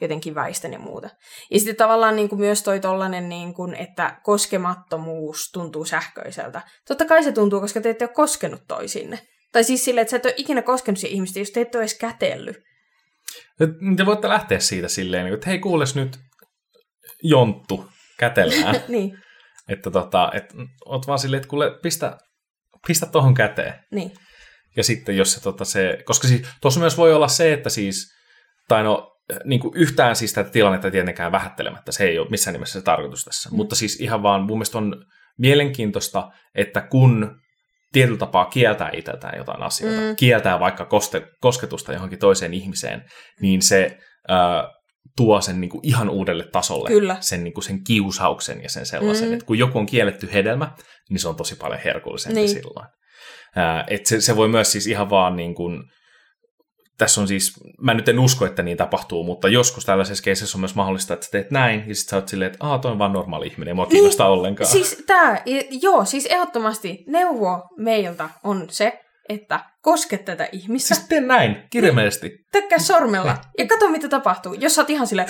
[0.00, 1.10] jotenkin väistän ja muuta.
[1.50, 6.62] Ja sitten tavallaan niin kuin myös toi tollanen, niin kuin, että koskemattomuus tuntuu sähköiseltä.
[6.88, 9.18] Totta kai se tuntuu, koska te ette ole koskenut toisinne.
[9.52, 11.82] Tai siis silleen, että sä et ole ikinä koskenut siihen ihmistä, jos te ette ole
[11.82, 12.56] edes kätellyt.
[13.96, 16.18] Te voitte lähteä siitä silleen, niin että hei kuules nyt
[17.22, 17.84] jonttu,
[18.18, 18.74] kätellään.
[18.88, 19.18] niin,
[19.68, 20.54] että tota, et,
[20.86, 22.18] oot vaan silleen, että kuule, pistä,
[22.86, 23.74] pistä tuohon käteen.
[23.92, 24.12] niin.
[24.76, 28.14] Ja sitten jos se, tota, se koska siis, tuossa myös voi olla se, että siis,
[28.68, 29.12] tai no
[29.44, 33.24] niin kuin yhtään siis tätä tilannetta tietenkään vähättelemättä, se ei ole missään nimessä se tarkoitus
[33.24, 33.56] tässä, mm.
[33.56, 35.04] mutta siis ihan vaan mun mielestä on
[35.38, 37.40] mielenkiintoista, että kun
[37.92, 40.16] tietyllä tapaa kieltää itseltään jotain asioita, Mm.
[40.16, 43.04] kieltää vaikka koste, kosketusta johonkin toiseen ihmiseen,
[43.40, 43.98] niin se
[44.28, 44.68] ää,
[45.16, 47.16] tuo sen niin kuin ihan uudelle tasolle, Kyllä.
[47.20, 49.32] sen, niin kuin sen kiusauksen ja sen sellaisen, Mm.
[49.34, 50.72] että kun joku on kielletty hedelmä,
[51.10, 52.46] niin se on tosi paljon herkullisempi Niin.
[52.46, 52.62] niin.
[52.62, 52.86] silloin.
[53.56, 55.82] Ää, et se, se voi myös siis ihan vaan niin kuin,
[56.98, 60.60] tässä on siis, mä nyt en usko, että niin tapahtuu, mutta joskus tällaisessa keisessä on
[60.60, 62.98] myös mahdollista, että sä teet näin, ja sitten sä oot silleen, että aah, toi on
[62.98, 64.70] vaan normaali ihminen, ei mua kiinnosta niin, ollenkaan.
[64.70, 65.42] Siis tää,
[65.82, 70.94] joo, siis ehdottomasti neuvo meiltä on se, että koske tätä ihmistä.
[70.94, 72.30] siis tee näin, kirjaimellisesti.
[72.52, 74.54] Tökkää sormella ja katso, mitä tapahtuu.
[74.54, 75.28] Jos sä oot ihan silleen,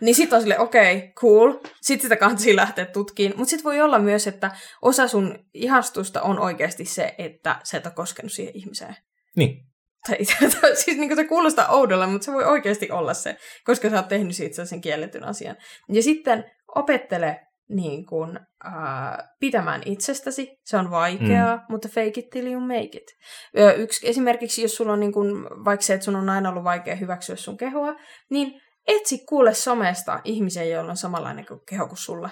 [0.00, 1.52] niin sit on silleen, okei, okay, cool.
[1.82, 3.32] Sitten sitä kansi lähteä tutkiin.
[3.36, 4.50] Mutta sit voi olla myös, että
[4.82, 8.96] osa sun ihastusta on oikeasti se, että sä et ole koskenut siihen ihmiseen.
[9.36, 9.68] Niin.
[10.06, 10.16] Tai,
[10.60, 14.08] tai siis niin se kuulostaa oudolle, mutta se voi oikeasti olla se, koska sä oot
[14.08, 15.56] tehnyt siitä sen kielletyn asian.
[15.92, 20.56] Ja sitten opettele niin kuin, ää, pitämään itsestäsi.
[20.64, 21.62] Se on vaikeaa, mm.
[21.68, 23.16] mutta fake it till you make it.
[23.58, 26.64] Ö, yksi, esimerkiksi jos sulla on niin kuin, vaikka se, että sun on aina ollut
[26.64, 27.94] vaikea hyväksyä sun kehoa,
[28.30, 32.30] niin etsi kuule somesta ihmisiä, joilla on samanlainen keho kuin sulla.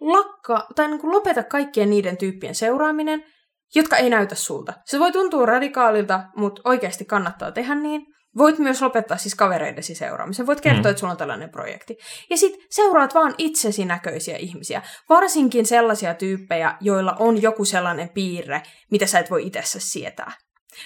[0.00, 3.24] Lakka, tai niin kuin lopeta kaikkien niiden tyyppien seuraaminen,
[3.74, 4.72] jotka ei näytä sulta.
[4.84, 8.06] Se voi tuntua radikaalilta, mutta oikeasti kannattaa tehdä niin.
[8.38, 10.46] Voit myös lopettaa siis kavereidesi seuraamisen.
[10.46, 10.90] Voit kertoa, mm.
[10.90, 11.98] että sulla on tällainen projekti.
[12.30, 14.82] Ja sit seuraat vaan itsesi näköisiä ihmisiä.
[15.08, 20.32] Varsinkin sellaisia tyyppejä, joilla on joku sellainen piirre, mitä sä et voi itsessä sietää.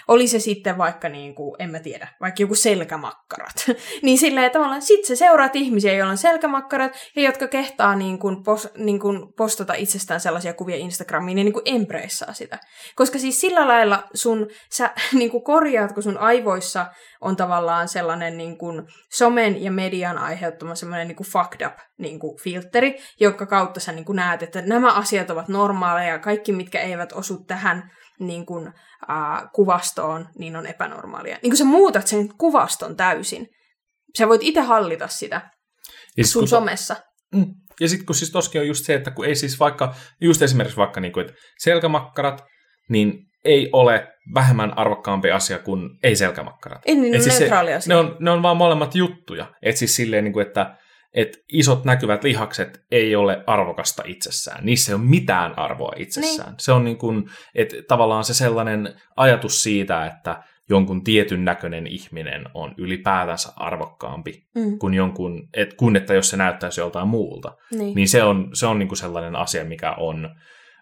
[0.09, 3.65] Oli se sitten vaikka, niin kuin, en mä tiedä, vaikka joku selkämakkarat.
[4.03, 8.43] niin silleen tavallaan sit sä seuraat ihmisiä, joilla on selkämakkarat ja jotka kehtaa niin kuin,
[8.43, 12.59] pos, niin kuin postata itsestään sellaisia kuvia Instagramiin ja niin kuin embraceaa sitä.
[12.95, 16.87] Koska siis sillä lailla sun, sä niin kuin korjaat, kun sun aivoissa
[17.21, 22.19] on tavallaan sellainen niin kuin somen ja median aiheuttama semmoinen niin kuin fucked up niin
[22.19, 26.53] kuin filteri, jonka kautta sä niin kuin näet, että nämä asiat ovat normaaleja ja kaikki,
[26.53, 27.91] mitkä eivät osu tähän
[28.27, 28.67] niin kuin,
[29.11, 31.39] äh, kuvastoon, niin on epänormaalia.
[31.43, 33.49] Niin kuin sä muutat sen kuvaston täysin.
[34.19, 35.51] Sä voit itse hallita sitä
[36.17, 36.97] Ja sun kun- somessa.
[37.35, 37.47] Mm.
[37.81, 40.77] Ja sitten kun siis toskin on just se, että kun ei siis vaikka, just esimerkiksi
[40.77, 42.45] vaikka niin kuin, että selkämakkarat,
[42.89, 46.83] niin ei ole vähemmän arvokkaampi asia kuin ei-selkämakkarat.
[46.87, 47.79] Ei niin Et siis se- asia.
[47.89, 49.55] Ne on, ne on vaan molemmat juttuja.
[49.63, 50.77] Et siis silleen, niin kuin, että
[51.15, 54.65] et isot näkyvät lihakset ei ole arvokasta itsessään.
[54.65, 56.49] Niissä ei ole mitään arvoa itsessään.
[56.51, 56.61] Niin.
[56.61, 62.45] Se on niin kuin, että tavallaan se sellainen ajatus siitä, että jonkun tietyn näköinen ihminen
[62.55, 67.53] on ylipäätänsä arvokkaampi Mm, kuin jonkun, et, kun että jos se näyttäisi joltain muulta.
[67.71, 67.95] niin.
[67.95, 70.31] Niin se on, se on niin kuin sellainen asia, mikä on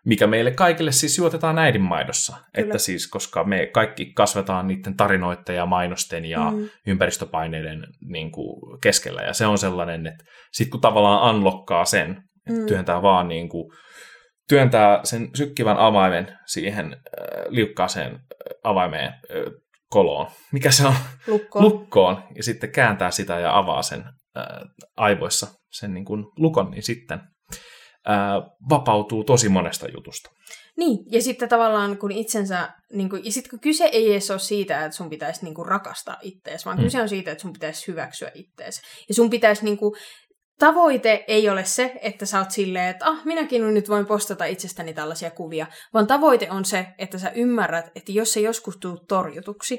[0.06, 2.36] mikä meille kaikille siis juotetaan äidinmaidossa.
[2.54, 6.68] Että siis, koska me kaikki kasvetaan niiden tarinoiden ja mainosten ja Mm.
[6.86, 9.22] ympäristöpaineiden niin kuin, keskellä.
[9.22, 12.10] Ja se on sellainen, että sitten kun tavallaan unlockkaa sen,
[12.46, 12.66] että Mm.
[12.66, 13.72] työntää vaan niin kuin,
[14.48, 18.20] työntää sen sykkivän avaimen siihen äh, liukkaaseen äh,
[18.64, 19.52] avaimeen äh,
[19.90, 20.26] koloon.
[20.52, 20.94] Mikä se on?
[21.26, 21.64] Lukkoon.
[21.64, 22.22] Lukkoon.
[22.36, 24.04] Ja sitten kääntää sitä ja avaa sen
[24.36, 24.60] ää,
[24.96, 27.20] aivoissa sen niin kuin lukon, niin sitten
[28.06, 30.30] ää, vapautuu tosi monesta jutusta.
[30.76, 34.38] Niin, ja sitten tavallaan kun itsensä, niin kuin, ja sitten kun kyse ei edes ole
[34.38, 36.80] siitä, että sun pitäisi niin kuin, rakastaa ittees, vaan Mm.
[36.80, 36.84] mm.
[36.84, 38.80] kyse on siitä, että sun pitäisi hyväksyä ittees.
[39.08, 39.94] Ja sun pitäisi, niin kuin,
[40.58, 44.94] tavoite ei ole se, että sä oot silleen, että ah, minäkin nyt voin postata itsestäni
[44.94, 49.78] tällaisia kuvia, vaan tavoite on se, että sä ymmärrät, että jos se joskus tulet torjutuksi,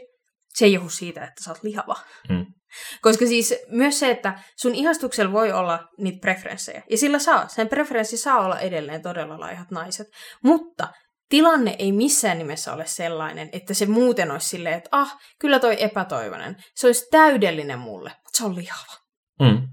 [0.53, 1.95] se ei johdu siitä, että sä oot lihava.
[2.29, 2.45] Mm.
[3.01, 6.83] Koska siis myös se, että sun ihastuksella voi olla niitä preferenssejä.
[6.89, 7.47] Ja sillä saa.
[7.47, 10.07] Sen preferenssi saa olla edelleen todella laihat naiset.
[10.43, 10.87] Mutta
[11.29, 15.83] tilanne ei missään nimessä ole sellainen, että se muuten olisi silleen, että ah, kyllä toi
[15.83, 16.55] epätoivoinen.
[16.75, 18.93] Se olisi täydellinen mulle, mutta se on lihava.
[19.39, 19.67] Mm.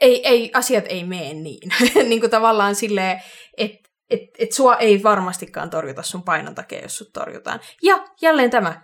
[0.00, 1.70] Ei, ei, asiat ei mene niin.
[2.08, 3.22] niin kuin tavallaan silleen,
[3.56, 7.60] että et, et sua ei varmastikaan torjuta sun painon takia, jos sut torjutaan.
[7.82, 8.82] Ja jälleen tämä,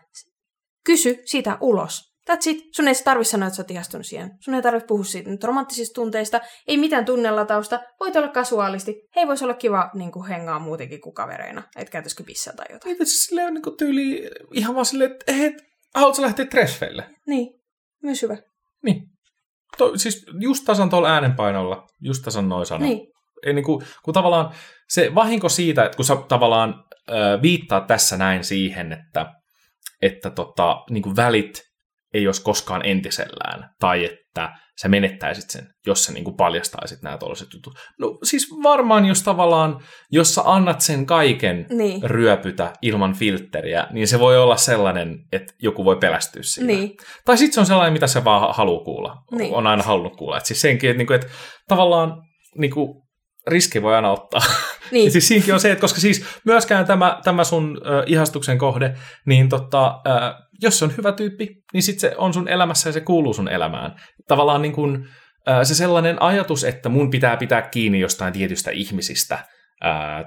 [0.85, 2.10] kysy sitä ulos.
[2.31, 2.75] That's it.
[2.77, 4.31] Sun ei tarvi sanoa, että sä oot ihastunut siihen.
[4.41, 6.41] Sun ei tarvitse puhua siitä nyt romanttisista tunteista.
[6.67, 7.81] Ei mitään tunnelatausta.
[8.01, 8.95] Voit olla kasuaalisti.
[9.17, 11.63] Hei, voisi olla kiva niin kuin hengaa muutenkin kuin kavereina.
[11.77, 12.99] Et käytäisikö pissää tai jotain.
[12.99, 15.57] Niin, siis silleen niin tyyli ihan vaan silleen, että hei,
[15.95, 17.11] haluatko lähteä treffeille?
[17.27, 17.61] Niin,
[18.03, 18.37] myös hyvä.
[18.83, 19.03] Niin.
[19.79, 22.85] To, siis just tasan tuolla äänenpainolla, just tasan noin sana.
[22.85, 23.09] Niin,
[23.47, 24.55] Ei, niin kuin, kun tavallaan
[24.89, 29.27] se vahinko siitä, että kun sä tavallaan ö, viittaa tässä näin siihen, että,
[30.03, 31.70] että tota, niin kuin välit
[32.15, 34.51] ei olisi koskaan entisellään, tai että
[34.83, 37.75] sä menettäisit sen, jos sä niin kuin paljastaisit nämä tuollaiset jutut.
[37.99, 44.09] No siis varmaan, jos tavallaan, jos sä annat sen kaiken niin, ryöpytä ilman filtteriä, niin
[44.09, 46.67] se voi olla sellainen, että joku voi pelästyä siitä.
[46.67, 49.17] niin, Tai sitten se on sellainen, mitä se vaan haluaa kuulla.
[49.31, 49.55] Niin.
[49.55, 50.39] On aina halunnut kuulla.
[50.39, 51.27] Et siis senkin, että, niinku, että
[51.69, 52.23] tavallaan
[52.59, 53.07] niinku,
[53.47, 54.41] riski voi aina ottaa.
[54.93, 55.05] niin.
[55.05, 58.95] Ja siis siinäkin on se, että koska siis myöskään tämä, tämä sun ö, ihastuksen kohde,
[59.27, 60.11] niin tota, ö,
[60.63, 63.49] jos se on hyvä tyyppi, niin sitten se on sun elämässä ja se kuuluu sun
[63.49, 63.95] elämään.
[64.29, 65.09] Tavallaan niin kuin,
[65.49, 69.39] ö, se sellainen ajatus, että mun pitää pitää kiinni jostain tietystä ihmisistä,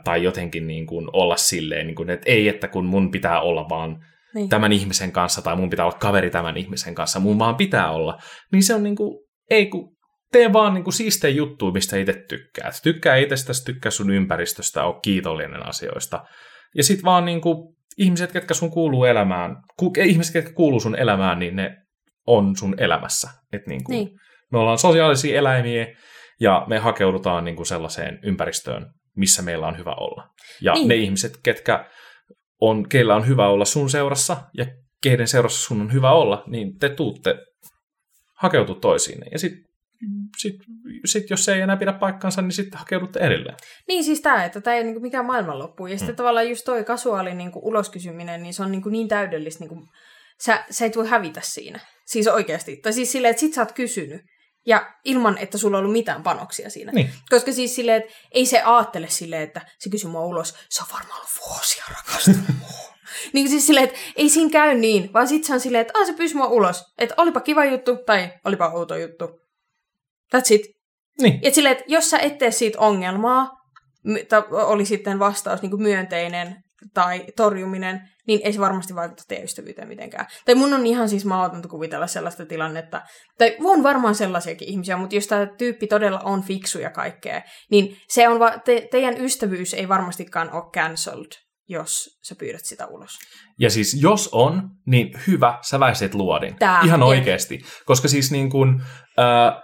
[0.04, 3.70] tai jotenkin niin kuin olla silleen, niin kuin, että ei, että kun mun pitää olla
[3.70, 4.50] vaan niin.
[4.50, 8.18] tämän ihmisen kanssa, tai mun pitää olla kaveri tämän ihmisen kanssa, mun vaan pitää olla,
[8.52, 9.96] niin se on niinku, ei kun
[10.32, 12.72] tee vaan niinku siistejä juttuja, mistä itse tykkää.
[12.84, 16.24] Tykkää itsestäsi, tykkää sun ympäristöstä, ole kiitollinen asioista.
[16.76, 21.40] Ja sit vaan niinku, ihmiset, ketkä sun kuuluu elämään, ku, ihmiset, ketkä kuuluu sun elämään,
[21.40, 21.78] niin ne
[22.28, 23.30] on sun elämässä.
[23.54, 24.10] Et niinku, niin.
[24.52, 25.88] Me ollaan sosiaalisia eläimiä,
[26.40, 28.86] ja me hakeudutaan niinku sellaiseen ympäristöön,
[29.16, 30.30] missä meillä on hyvä olla.
[30.62, 30.88] Ja Niin.
[30.88, 31.86] ne ihmiset, ketkä
[32.62, 34.66] on, keillä on hyvä olla sun seurassa, ja
[35.02, 37.36] keiden seurassa sun on hyvä olla, niin te tuutte
[38.34, 39.22] hakeutua toisiin.
[39.32, 39.64] Ja sitten
[40.38, 40.56] sit,
[41.06, 43.58] sit, jos se ei enää pidä paikkansa, niin sitten hakeudutte erilleen.
[43.88, 45.88] Niin siis tämä, että tämä ei ole niinku mikään maailmanloppu.
[45.88, 46.18] Ja sitten Mm.
[46.18, 49.60] tavallaan just toi kasuaali niinku uloskysyminen, niin se on niinku niin täydellistä.
[49.64, 49.88] Niinku,
[50.46, 51.80] sä, sä et voi hävitä siinä.
[52.06, 52.78] Siis oikeasti.
[52.78, 54.22] Tai siis silleen, että sit sä oot kysynyt.
[54.66, 56.92] Ja ilman, että sulla on ollut mitään panoksia siinä.
[56.92, 57.10] Niin.
[57.30, 60.56] Koska siis silleen, että ei se aattele silleen, että se kysyy mua ulos.
[60.70, 62.40] Se on varmaan ollut vuosia rakastunut
[63.34, 66.14] niin siis silleen, että ei siinä käy niin, vaan sit se on silleen, että se
[66.14, 66.84] pyysi mua ulos.
[66.98, 69.43] Että olipa kiva juttu tai olipa outo juttu.
[70.36, 70.62] That's it.
[71.22, 71.40] Niin.
[71.44, 73.50] Et silleen, että jos sä et tee siitä ongelmaa,
[74.52, 76.56] oli sitten vastaus niin myönteinen
[76.94, 80.26] tai torjuminen, niin ei se varmasti vaikuta teidän ystävyyteen mitenkään.
[80.46, 83.02] Tai mun on ihan siis mahdotonta kuvitella sellaista tilannetta,
[83.38, 87.98] tai on varmaan sellaisiakin ihmisiä, mutta jos tämä tyyppi todella on fiksu ja kaikkea, niin
[88.10, 91.32] se on va- te- teidän ystävyys ei varmastikaan ole cancelled,
[91.70, 93.12] jos sä pyydät sitä ulos.
[93.60, 96.56] Ja siis jos on, niin hyvä, sä väiset luodin.
[96.56, 97.62] Tää, Ihan oikeasti.
[97.86, 98.82] Koska siis niin kuin,
[99.20, 99.64] äh,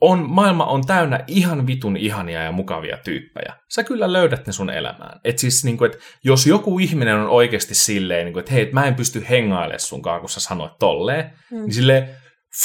[0.00, 3.54] on, maailma on täynnä ihan vitun ihania ja mukavia tyyppejä.
[3.74, 5.20] Sä kyllä löydät ne sun elämään.
[5.24, 8.62] Et siis niin kuin, että jos joku ihminen on oikeasti silleen, niin kuin, että hei,
[8.62, 11.56] et mä en pysty hengailemaan sunkaan, kun sä sanoit tolleen, Mm.
[11.60, 12.08] niin silleen,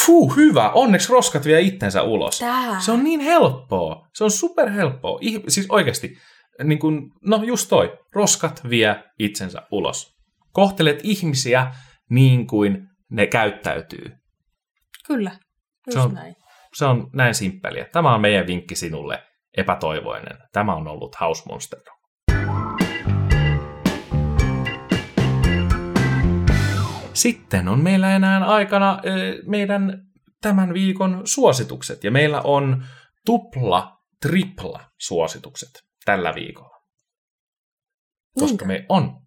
[0.05, 2.39] fuu, hyvä, onneksi roskat vie itsensä ulos.
[2.39, 2.79] Tää.
[2.79, 4.07] Se on niin helppoa.
[4.13, 5.19] Se on superhelppoa.
[5.23, 6.17] Ih- siis oikeasti,
[6.63, 10.15] niin kuin, no just toi, roskat vie itsensä ulos.
[10.51, 11.71] Kohtelet ihmisiä
[12.09, 14.11] niin kuin ne käyttäytyy.
[15.07, 15.31] Kyllä,
[15.88, 16.36] just Se on- näin.
[16.76, 17.86] Se on näin simppeliä.
[17.86, 19.23] Tämä on meidän vinkki sinulle,
[19.57, 20.38] epätoivoinen.
[20.51, 21.80] Tämä on ollut House Monster.
[27.13, 28.99] Sitten on meillä enää aikana
[29.45, 30.01] meidän
[30.41, 32.03] tämän viikon suositukset.
[32.03, 32.86] Ja meillä on
[33.26, 35.71] tupla, tripla suositukset
[36.05, 36.76] tällä viikolla.
[38.39, 38.65] Koska Niinkö?
[38.65, 39.21] me on.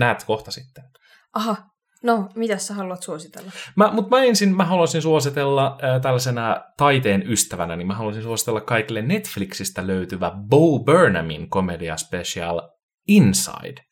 [0.00, 0.84] Näet kohta sitten.
[1.34, 1.56] Aha,
[2.02, 3.50] no, mitä sä haluat suositella?
[3.76, 8.60] Mä, mutta mä ensin mä haluaisin suositella äh, tällaisena taiteen ystävänä, niin mä haluaisin suositella
[8.60, 12.62] kaikille Netflixistä löytyvä Bo Burnhamin komedia special
[13.08, 13.84] Inside.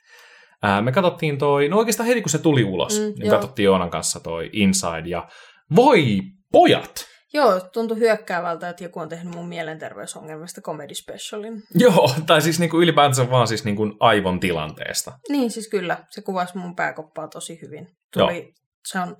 [0.62, 3.30] Ää, me katsottiin toi, no oikeastaan heti kun se tuli ulos, mm, niin joo.
[3.30, 5.28] katsottiin Joonan kanssa toi Inside, ja
[5.76, 6.20] voi
[6.52, 7.15] pojat!
[7.36, 11.62] Joo, tuntui hyökkäävältä, että joku on tehnyt mun mielenterveysongelmista comedy specialin.
[11.74, 15.12] Joo, tai siis niinku ylipäätänsä vaan siis niinku aivon tilanteesta.
[15.28, 15.98] Niin, siis kyllä.
[16.10, 17.88] Se kuvasi mun pääkoppaa tosi hyvin.
[18.12, 18.52] Tuli,
[18.86, 19.16] se on,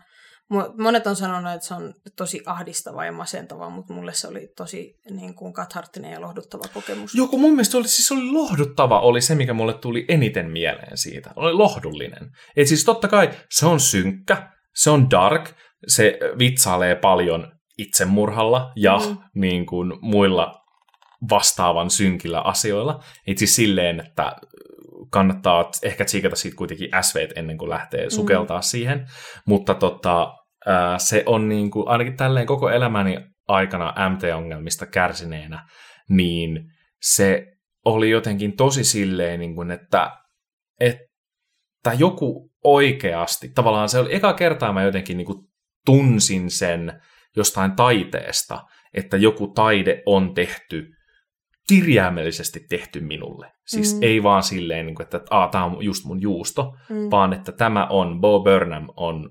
[0.54, 4.48] mo- monet on sanonut, että se on tosi ahdistava ja masentava, mutta mulle se oli
[4.56, 7.14] tosi niin kuin katharttinen ja lohduttava kokemus.
[7.14, 11.30] Joku mun mielestä oli, siis oli lohduttava, oli se, mikä mulle tuli eniten mieleen siitä.
[11.36, 12.30] Oli lohdullinen.
[12.56, 15.50] Et siis totta kai se on synkkä, se on dark,
[15.86, 19.08] se vitsailee paljon itsemurhalla ja Mm.
[19.08, 19.18] mm.
[19.34, 20.54] niin kuin muilla
[21.30, 23.02] vastaavan synkillä asioilla.
[23.26, 24.36] Et siis silleen, että
[25.10, 28.62] kannattaa ehkä tsiikata siitä kuitenkin SV ennen kuin lähtee sukeltaa mm.
[28.62, 29.06] siihen.
[29.46, 30.34] Mutta tota,
[30.98, 33.16] se on niin kuin, ainakin tälleen koko elämäni
[33.48, 35.68] aikana MT-ongelmista kärsineenä,
[36.08, 36.64] niin
[37.02, 37.46] se
[37.84, 40.10] oli jotenkin tosi silleen, niin kuin, että,
[40.80, 45.38] että joku oikeasti, tavallaan se oli eka kertaa mä jotenkin niin kuin
[45.86, 47.02] tunsin sen
[47.36, 48.62] jostain taiteesta,
[48.94, 50.86] että joku taide on tehty,
[51.68, 53.52] kirjaimellisesti tehty minulle.
[53.66, 54.02] Siis Mm.
[54.02, 55.20] ei vaan silleen, niin että
[55.52, 57.10] tämä on just mun juusto, Mm.
[57.10, 59.30] vaan että tämä on, Bo Burnham on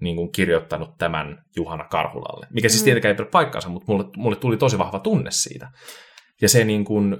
[0.00, 2.46] niin kuin kirjoittanut tämän Juhana Karhulalle.
[2.52, 2.84] Mikä siis Mm.
[2.84, 5.70] tietenkään ei pidä paikkaansa, mutta mulle, mulle tuli tosi vahva tunne siitä.
[6.42, 7.16] Ja se niin kuin,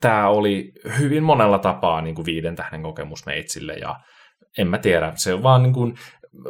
[0.00, 3.96] tämä oli hyvin monella tapaa niin kuin viiden tähden kokemus meitsille ja
[4.58, 5.94] en mä tiedä, se on vaan niin kuin,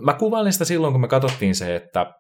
[0.01, 2.15] mä kuvailin sitä silloin, kun me katsottiin se, että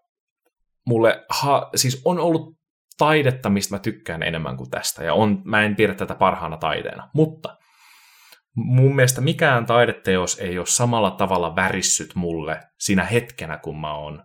[0.87, 2.57] mulle ha, siis on ollut
[2.99, 7.11] taidetta, mistä mä tykkään enemmän kuin tästä, ja on, mä en pidä tätä parhaana taiteena,
[7.14, 7.57] mutta
[8.57, 14.24] mun mielestä mikään taideteos ei ole samalla tavalla värissyt mulle siinä hetkenä, kun mä oon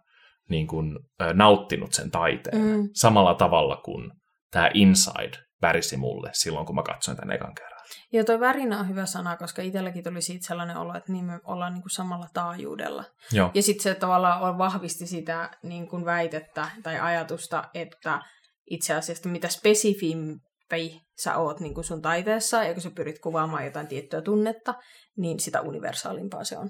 [0.49, 2.61] niin kuin, ö, nauttinut sen taiteen.
[2.61, 2.89] Mm.
[2.93, 4.11] Samalla tavalla kuin
[4.51, 7.70] tämä Inside värisi mulle silloin, kun mä katsoin tämän ekan kerran.
[8.11, 11.39] Joo, toi värinä on hyvä sana, koska itselläkin tuli siitä sellainen olo, että niin me
[11.43, 13.03] ollaan niin kuin samalla taajuudella.
[13.31, 13.51] Joo.
[13.53, 18.21] Ja sitten se tavallaan vahvisti sitä niin kuin väitettä tai ajatusta, että
[18.69, 23.65] itse asiassa mitä spesifimpi sä oot niin kuin sun taiteessa, ja kun sä pyrit kuvaamaan
[23.65, 24.73] jotain tiettyä tunnetta,
[25.17, 26.69] niin sitä universaalimpaa se on.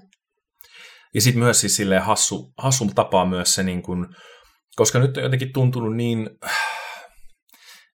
[1.14, 4.14] Ja sitten myös siis silleen hassu, hassu tapaa myös se, niin kun,
[4.76, 6.30] koska nyt on jotenkin tuntunut niin,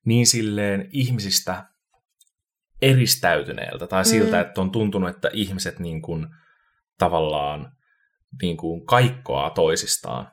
[0.07, 1.65] niin silleen ihmisistä
[2.83, 4.41] eristäytyneeltä, tai siltä, Mm.
[4.41, 6.29] että on tuntunut, että ihmiset niin kun,
[6.99, 7.73] tavallaan
[8.43, 10.31] niin kun kaikkoaa toisistaan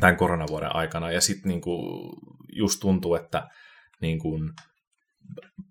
[0.00, 2.12] tämän koronavuoden aikana, ja sitten niin kun,
[2.56, 3.48] just tuntuu, että
[4.00, 4.52] niin kun,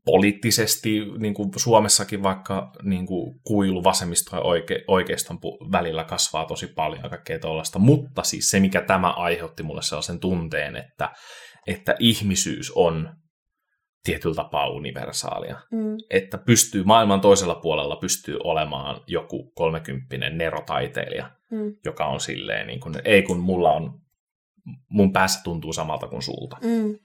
[0.05, 5.39] poliittisesti niin kuin Suomessakin vaikka niin kuin kuilu vasemmiston ja oike, oikeiston
[5.71, 10.19] välillä kasvaa tosi paljon ja kaikkea tuollaista, mutta siis se, mikä tämä aiheutti mulle sellaisen
[10.19, 11.09] tunteen, että,
[11.67, 13.15] että ihmisyys on
[14.05, 15.59] tietyllä tapaa universaalia.
[15.71, 15.97] Mm.
[16.09, 21.75] Että pystyy maailman toisella puolella pystyy olemaan joku kolmekymppinen nerotaiteilija, Mm.
[21.85, 23.99] joka on silleen, niin kuin, ei kun mulla on,
[24.89, 26.57] mun päässä tuntuu samalta kuin sulta.
[26.61, 26.95] Mm.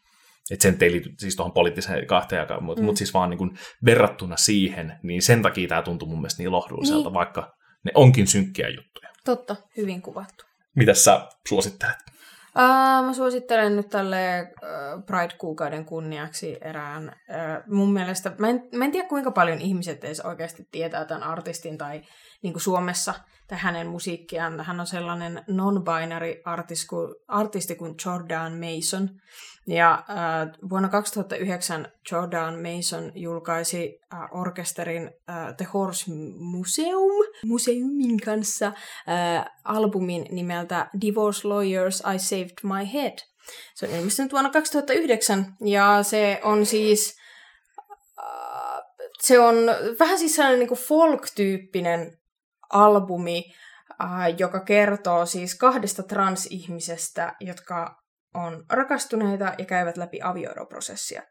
[0.50, 2.86] Että sen ei liity siis tuohon poliittiseen kahteen aikaan, mutta Mm.
[2.86, 3.50] mut siis vaan niin kuin
[3.84, 7.14] verrattuna siihen, niin sen takia tämä tuntuu mun mielestä niin lohdulliselta, Niin.
[7.14, 7.52] vaikka
[7.84, 9.08] ne onkin synkkiä juttuja.
[9.24, 10.44] Totta, hyvin kuvattu.
[10.76, 11.96] Mitä sä suosittelet?
[12.56, 17.16] Uh, mä suosittelen nyt tälle uh, Pride-kuukauden kunniaksi erään.
[17.28, 21.22] Uh, mun mielestä, mä en, mä en tiedä kuinka paljon ihmiset edes oikeasti tietää tämän
[21.22, 22.02] artistin tai
[22.42, 23.14] niin kuin Suomessa
[23.50, 24.60] tai hänen musiikkiaan.
[24.60, 26.42] Hän on sellainen non-binary
[27.28, 29.08] artisti kuin, Jordan Mason.
[29.66, 38.68] Ja uh, vuonna 2009 Jordan Mason julkaisi uh, orkesterin uh, The Horse Museum museumin kanssa
[38.68, 43.18] uh, albumin nimeltä Divorce Lawyers I Saved My Head.
[43.74, 47.16] Se on ilmestynyt vuonna 2009 ja se on siis
[48.18, 48.82] uh,
[49.22, 49.56] se on
[49.98, 52.19] vähän siis sellainen niin folk-tyyppinen
[52.72, 53.44] albumi,
[54.02, 58.00] uh, joka kertoo siis kahdesta transihmisestä, jotka
[58.34, 61.22] on rakastuneita ja käyvät läpi avioeroprosessia.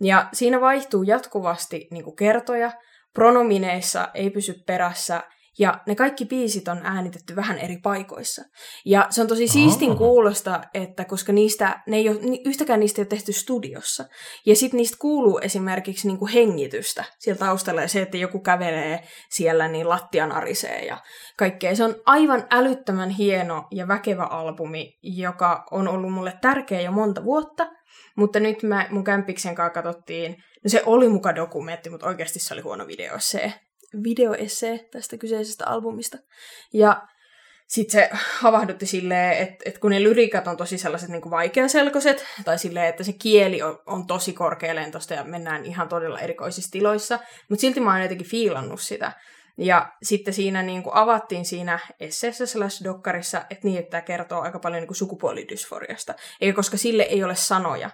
[0.00, 2.72] Ja siinä vaihtuu jatkuvasti niin kuin kertoja,
[3.14, 5.22] pronomineissa ei pysy perässä,
[5.58, 8.42] ja ne kaikki biisit on äänitetty vähän eri paikoissa.
[8.84, 13.02] Ja se on tosi siistin kuulosta, että koska niistä, ne ei ole, yhtäkään niistä ei
[13.02, 14.04] ole tehty studiossa.
[14.46, 19.68] Ja sitten niistä kuuluu esimerkiksi niinku hengitystä siellä taustalla, ja se, että joku kävelee siellä,
[19.68, 20.98] niin lattia narisee ja
[21.38, 21.76] kaikkea.
[21.76, 27.24] Se on aivan älyttömän hieno ja väkevä albumi, joka on ollut mulle tärkeä jo monta
[27.24, 27.70] vuotta,
[28.16, 32.54] mutta nyt mä mun kämpiksen kanssa katsottiin, no se oli muka dokumentti, mutta oikeasti se
[32.54, 33.52] oli huono videoessee,
[34.04, 36.18] videoessee tästä kyseisestä albumista.
[36.72, 37.02] Ja
[37.68, 42.58] sitten se havahdutti silleen, että, että kun ne lyrikat on tosi sellaiset niin vaikeaselkoiset, tai
[42.58, 47.18] silleen, että se kieli on, on tosi korkealentoista ja mennään ihan todella erikoisissa tiloissa,
[47.48, 49.12] mutta silti mä oon jotenkin fiilannut sitä.
[49.58, 54.40] Ja sitten siinä niin kuin avattiin siinä esseessä slash dokkarissa, että niin, että tämä kertoo
[54.40, 56.14] aika paljon niin kuin sukupuolidysforiasta.
[56.40, 57.90] Eikä koska sille ei ole sanoja,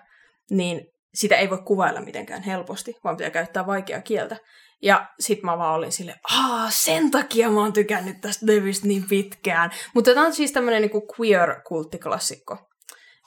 [0.50, 4.36] niin sitä ei voi kuvailla mitenkään helposti, vaan pitää käyttää vaikeaa kieltä.
[4.82, 9.04] Ja sit mä vaan olin sille, aa, sen takia mä oon tykännyt tästä levystä niin
[9.08, 9.70] pitkään.
[9.94, 12.56] Mutta tämä on siis tämmönen niinku queer-kulttiklassikko,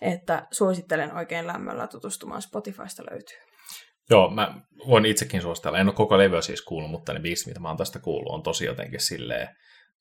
[0.01, 3.37] että suosittelen oikein lämmöllä tutustumaan Spotifysta löytyy.
[4.09, 5.77] Joo, mä voin itsekin suositella.
[5.79, 8.43] En ole koko levyä siis kuullut, mutta ne biisit, mitä mä oon tästä kuullut, on
[8.43, 9.47] tosi jotenkin silleen,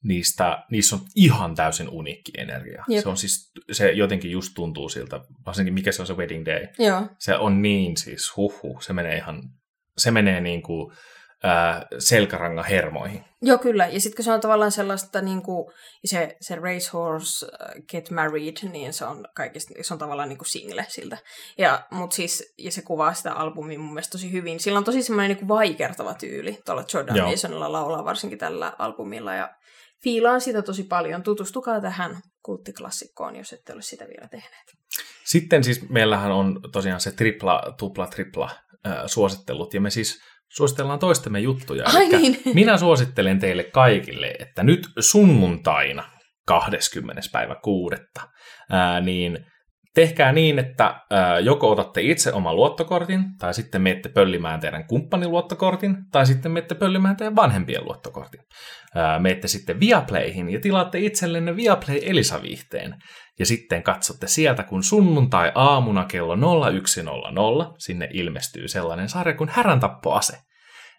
[0.04, 2.84] niistä, niissä on ihan täysin uniikki energia.
[2.88, 3.02] Jep.
[3.02, 6.66] Se on siis, se jotenkin just tuntuu siltä, varsinkin mikä se on se wedding day.
[6.78, 9.42] Joo, Se on niin siis, huhu, se menee ihan,
[9.98, 10.92] se menee niin kuin
[11.42, 13.24] ää, selkärangan hermoihin.
[13.42, 13.86] Joo, kyllä.
[13.86, 15.72] Ja sitten kun se on tavallaan sellaista, niin kuin,
[16.04, 20.48] se, se Racehorse äh, Get Married, niin se on kaikista, se on tavallaan niin kuin
[20.48, 21.18] single siltä.
[21.58, 24.60] Ja, mut siis, ja se kuvaa sitä albumia mun mielestä tosi hyvin.
[24.60, 27.30] Sillä on tosi semmoinen niin kuin vaikertava tyyli tuolla Jordan.
[27.30, 29.34] Masonilla laulaa varsinkin tällä albumilla.
[29.34, 29.54] Ja
[30.02, 31.22] fiilaan sitä tosi paljon.
[31.22, 34.66] Tutustukaa tähän kulttiklassikkoon, jos ette ole sitä vielä tehneet.
[35.24, 38.50] Sitten siis meillähän on tosiaan se tripla, tupla, tripla
[38.84, 41.84] ää, suosittelut, ja me siis suositellaan toistemme juttuja.
[41.86, 42.40] Ai niin.
[42.54, 46.10] Minä suosittelen teille kaikille, että nyt sunnuntaina
[46.46, 47.22] 20.
[47.32, 48.20] päivä kuudetta,
[48.70, 49.46] ää, niin
[49.94, 51.00] tehkää niin, että
[51.42, 56.74] joko otatte itse oman luottokortin, tai sitten menette pöllimään teidän kumppanin luottokortin, tai sitten menette
[56.74, 58.40] pöllimään teidän vanhempien luottokortin.
[58.94, 62.94] Ää, menette sitten Viaplayhin ja tilaatte itsellenne Viaplay Elisa-viihteen,
[63.38, 70.36] ja sitten katsotte sieltä, kun sunnuntai-aamuna kello 01.00 sinne ilmestyy sellainen sarja kuin Häräntappoase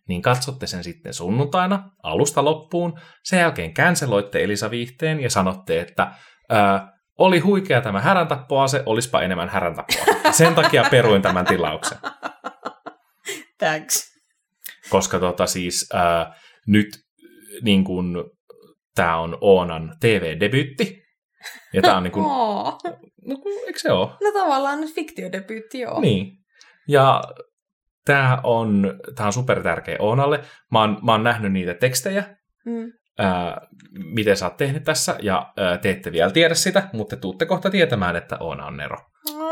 [0.07, 2.99] niin katsotte sen sitten sunnuntaina alusta loppuun.
[3.23, 6.11] Sen jälkeen canceloitte Elisa-viihteen ja sanotte, että
[7.21, 10.05] oli huikea tämä häräntappoase, olispa enemmän häräntappoa.
[10.31, 11.97] Sen takia peruin tämän tilauksen,
[13.57, 14.11] Thanks.
[14.89, 16.33] koska tota siis ää,
[16.67, 16.87] nyt
[17.61, 18.31] niin kun,
[18.95, 21.01] tämä on Oonan TV-debyytti.
[21.73, 22.77] Ja tämä on niin kun, Oh.
[23.27, 24.07] no, kun, eikö se ole?
[24.23, 26.01] No tavallaan nyt fiktiodebyytti, joo.
[26.01, 26.37] Niin.
[26.87, 27.21] Ja
[28.05, 30.39] tämä on, tää on super tärkeä Oonalle.
[30.71, 32.91] Mä oon, mä oon nähnyt niitä tekstejä, Mm.
[33.19, 37.19] Ää, miten sä oot tehnyt tässä, ja ää, te ette vielä tiedä sitä, mutta te
[37.19, 38.97] tuutte kohta tietämään, että on Nero.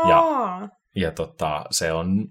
[0.04, 0.68] Aa.
[0.96, 2.26] Ja tota, se on,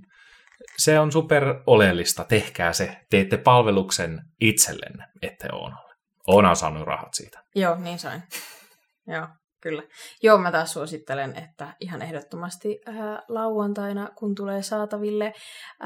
[0.78, 5.96] se on super oleellista, tehkää se, teette palveluksen itsellenne, ette Oonalle.
[6.28, 7.44] Oona on saanut rahat siitä.
[7.56, 8.24] Joo, niin sain.
[9.08, 9.28] Joo,
[9.62, 9.84] kyllä.
[10.24, 12.96] Joo, mä taas suosittelen, että ihan ehdottomasti äh,
[13.28, 15.34] lauantaina, kun tulee saataville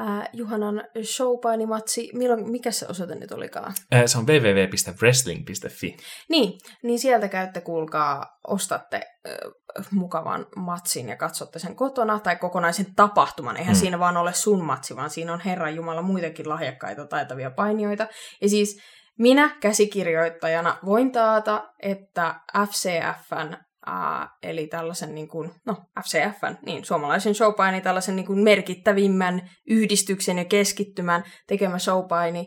[0.00, 3.74] äh, Juhanan showpainimatsi, milloin, mikä se osoite nyt olikaan?
[3.92, 5.96] Ää, Se on www.wrestling.fi.
[6.28, 12.94] Niin, niin sieltä käytte, kuulkaa, ostatte äh, mukavan matsin ja katsotte sen kotona, tai kokonaisen
[12.96, 13.56] tapahtuman.
[13.56, 13.80] Eihän mm.
[13.80, 18.06] siinä vaan ole sun matsi, vaan siinä on Herran Jumala muitakin lahjakkaita, taitavia painijoita.
[18.40, 18.80] Ja siis
[19.18, 22.34] minä käsikirjoittajana voin taata, että
[22.70, 23.56] FCFn,
[23.86, 30.38] ää, eli tällaisen niin kuin, no FCFn, niin suomalaisen showpaini, tällaisen niin kuin merkittävimmän yhdistyksen
[30.38, 32.46] ja keskittymän tekemä showpaini,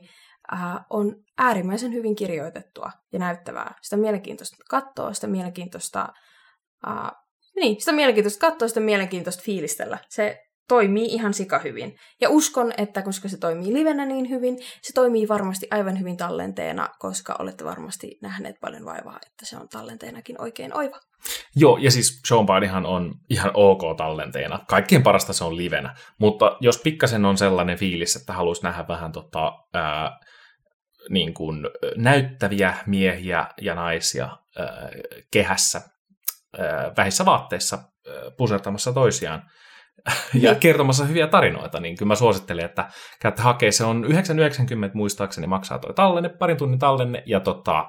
[0.51, 3.75] ää, on äärimmäisen hyvin kirjoitettua ja näyttävää.
[3.81, 6.07] Sitä mielenkiintoista katsoa, sitä mielenkiintoista,
[6.85, 7.11] ää,
[7.55, 9.97] niin, sitä mielenkiintoista katsoa, sitä mielenkiintoista fiilistellä.
[10.09, 11.95] Se toimii ihan sika hyvin.
[12.21, 16.89] Ja uskon, että koska se toimii livenä niin hyvin, se toimii varmasti aivan hyvin tallenteena,
[16.99, 20.99] koska olette varmasti nähneet paljon vaivaa, että se on tallenteenakin oikein oiva.
[21.55, 24.59] Joo, ja siis Sean Painihan on ihan ok tallenteena.
[24.67, 25.95] Kaikkien parasta se on livenä.
[26.19, 30.19] Mutta jos pikkasen on sellainen fiilis, että haluaisi nähdä vähän tota, ää,
[31.09, 31.57] niin kuin
[31.95, 34.89] näyttäviä miehiä ja naisia ää,
[35.31, 35.81] kehässä,
[36.59, 39.43] ää, vähissä vaatteissa ää, pusertamassa toisiaan
[40.33, 40.59] ja Niin.
[40.59, 42.89] kertomassa hyviä tarinoita, niin kyllä mä suosittelen, että
[43.21, 43.71] käytte hakee.
[43.71, 44.11] Se on 9,90
[44.93, 47.85] muistaakseni maksaa toi tallenne, parin tunnin tallenne, ja tota,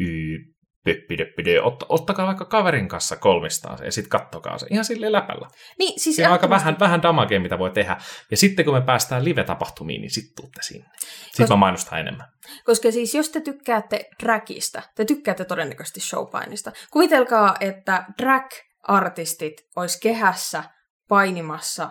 [0.00, 0.36] y,
[0.84, 1.62] pöppi, döppi, dö.
[1.62, 5.48] Ot, ottakaa vaikka kaverin kanssa kolmistaan se, ja sitten kattokaa se ihan silleen läpällä.
[5.78, 7.96] Niin, siis Siinä on aika vähän, vähän damagea, mitä voi tehdä.
[8.30, 10.86] Ja sitten kun me päästään live-tapahtumiin, niin sitten tuutte sinne.
[11.00, 12.26] Sitten Kos- mä mainostan enemmän.
[12.64, 16.72] Koska siis jos te tykkäätte dragista, te tykkäätte todennäköisesti showpainista.
[16.90, 20.64] Kuvitelkaa, että drag-artistit olisi kehässä
[21.08, 21.90] painimassa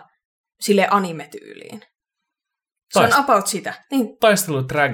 [0.60, 1.82] sille anime-tyyliin.
[2.92, 3.74] Se on Taist- about sitä.
[3.90, 4.08] Niin,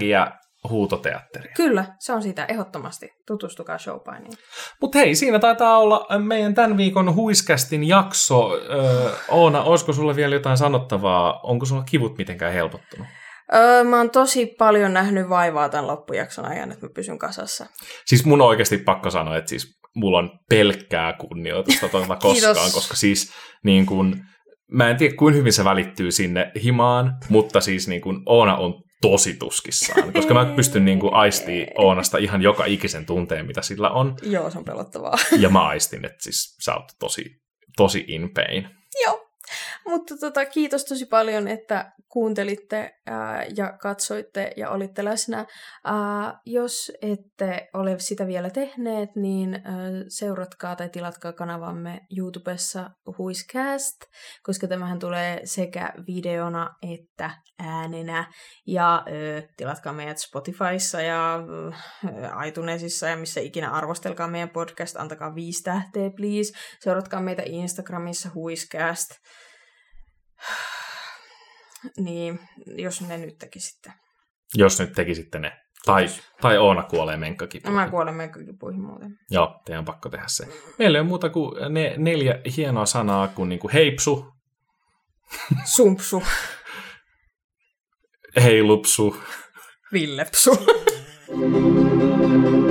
[0.09, 0.33] ja
[0.69, 1.53] huutoteatteria.
[1.57, 3.09] kyllä, se on sitä ehdottomasti.
[3.27, 4.33] Tutustukaa showpainiin.
[4.81, 8.51] Mutta hei, siinä taitaa olla meidän tämän viikon huiskästin jakso.
[8.55, 11.41] Öö, Oona, olisiko sulla vielä jotain sanottavaa?
[11.43, 13.07] Onko sulla kivut mitenkään helpottunut?
[13.55, 17.67] Öö, mä oon tosi paljon nähnyt vaivaa tämän loppujakson ajan, että mä pysyn kasassa.
[18.07, 22.97] Siis mun on oikeasti pakko sanoa, että siis mulla on pelkkää kunnioitusta tuota koskaan, koska
[22.97, 23.33] siis
[23.65, 24.25] niin kun,
[24.71, 28.83] mä en tiedä kuinka hyvin se välittyy sinne himaan, mutta siis niin kun Oona on
[29.01, 33.91] tosi tuskissaan, koska mä pystyn niin kuin aistii Oonasta ihan joka ikisen tunteen, mitä sillä
[33.91, 34.15] on.
[34.23, 35.15] Joo, se on pelottavaa.
[35.39, 37.25] Ja mä aistin, että siis sä oot tosi,
[37.77, 38.69] tosi in pain.
[39.05, 39.22] Joo.
[39.87, 45.47] Mutta tota, kiitos tosi paljon, että kuuntelitte ää, ja katsoitte ja olitte läsnä.
[45.85, 49.65] Ää, jos ette ole sitä vielä tehneet, niin ää,
[50.09, 53.97] seuratkaa tai tilatkaa kanavamme YouTubessa Huiscast,
[54.43, 58.33] koska tämähän tulee sekä videona että äänenä.
[58.67, 61.35] Ja ää, tilatkaa meidät Spotifyssa ja
[62.05, 66.53] ää, iTunesissa ja missä ikinä arvostelkaa meidän podcast, antakaa viisi tähteä please.
[66.81, 69.11] Seuratkaa meitä Instagramissa Huiscast.
[71.97, 73.93] Niin, jos ne nyt tekisitte.
[74.55, 75.53] Jos nyt tekisitte ne.
[75.85, 76.07] Tai,
[76.41, 77.81] tai Oona kuolee menkkakipuihin.
[77.81, 79.19] Mä kuolen menkkakipuihin muuten.
[79.31, 80.47] Joo, teidän on pakko tehdä se.
[80.79, 84.33] Meillä ei ole muuta kuin ne neljä hienoa sanaa kuin niinku heipsu,
[85.75, 86.23] Sumpsu.
[88.43, 89.17] heilupsu,
[89.93, 90.67] Villepsu.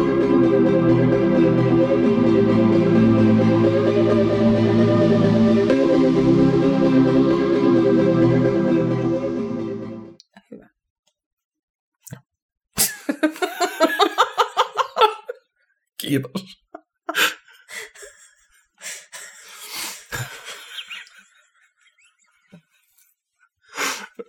[16.12, 16.42] Kiitos.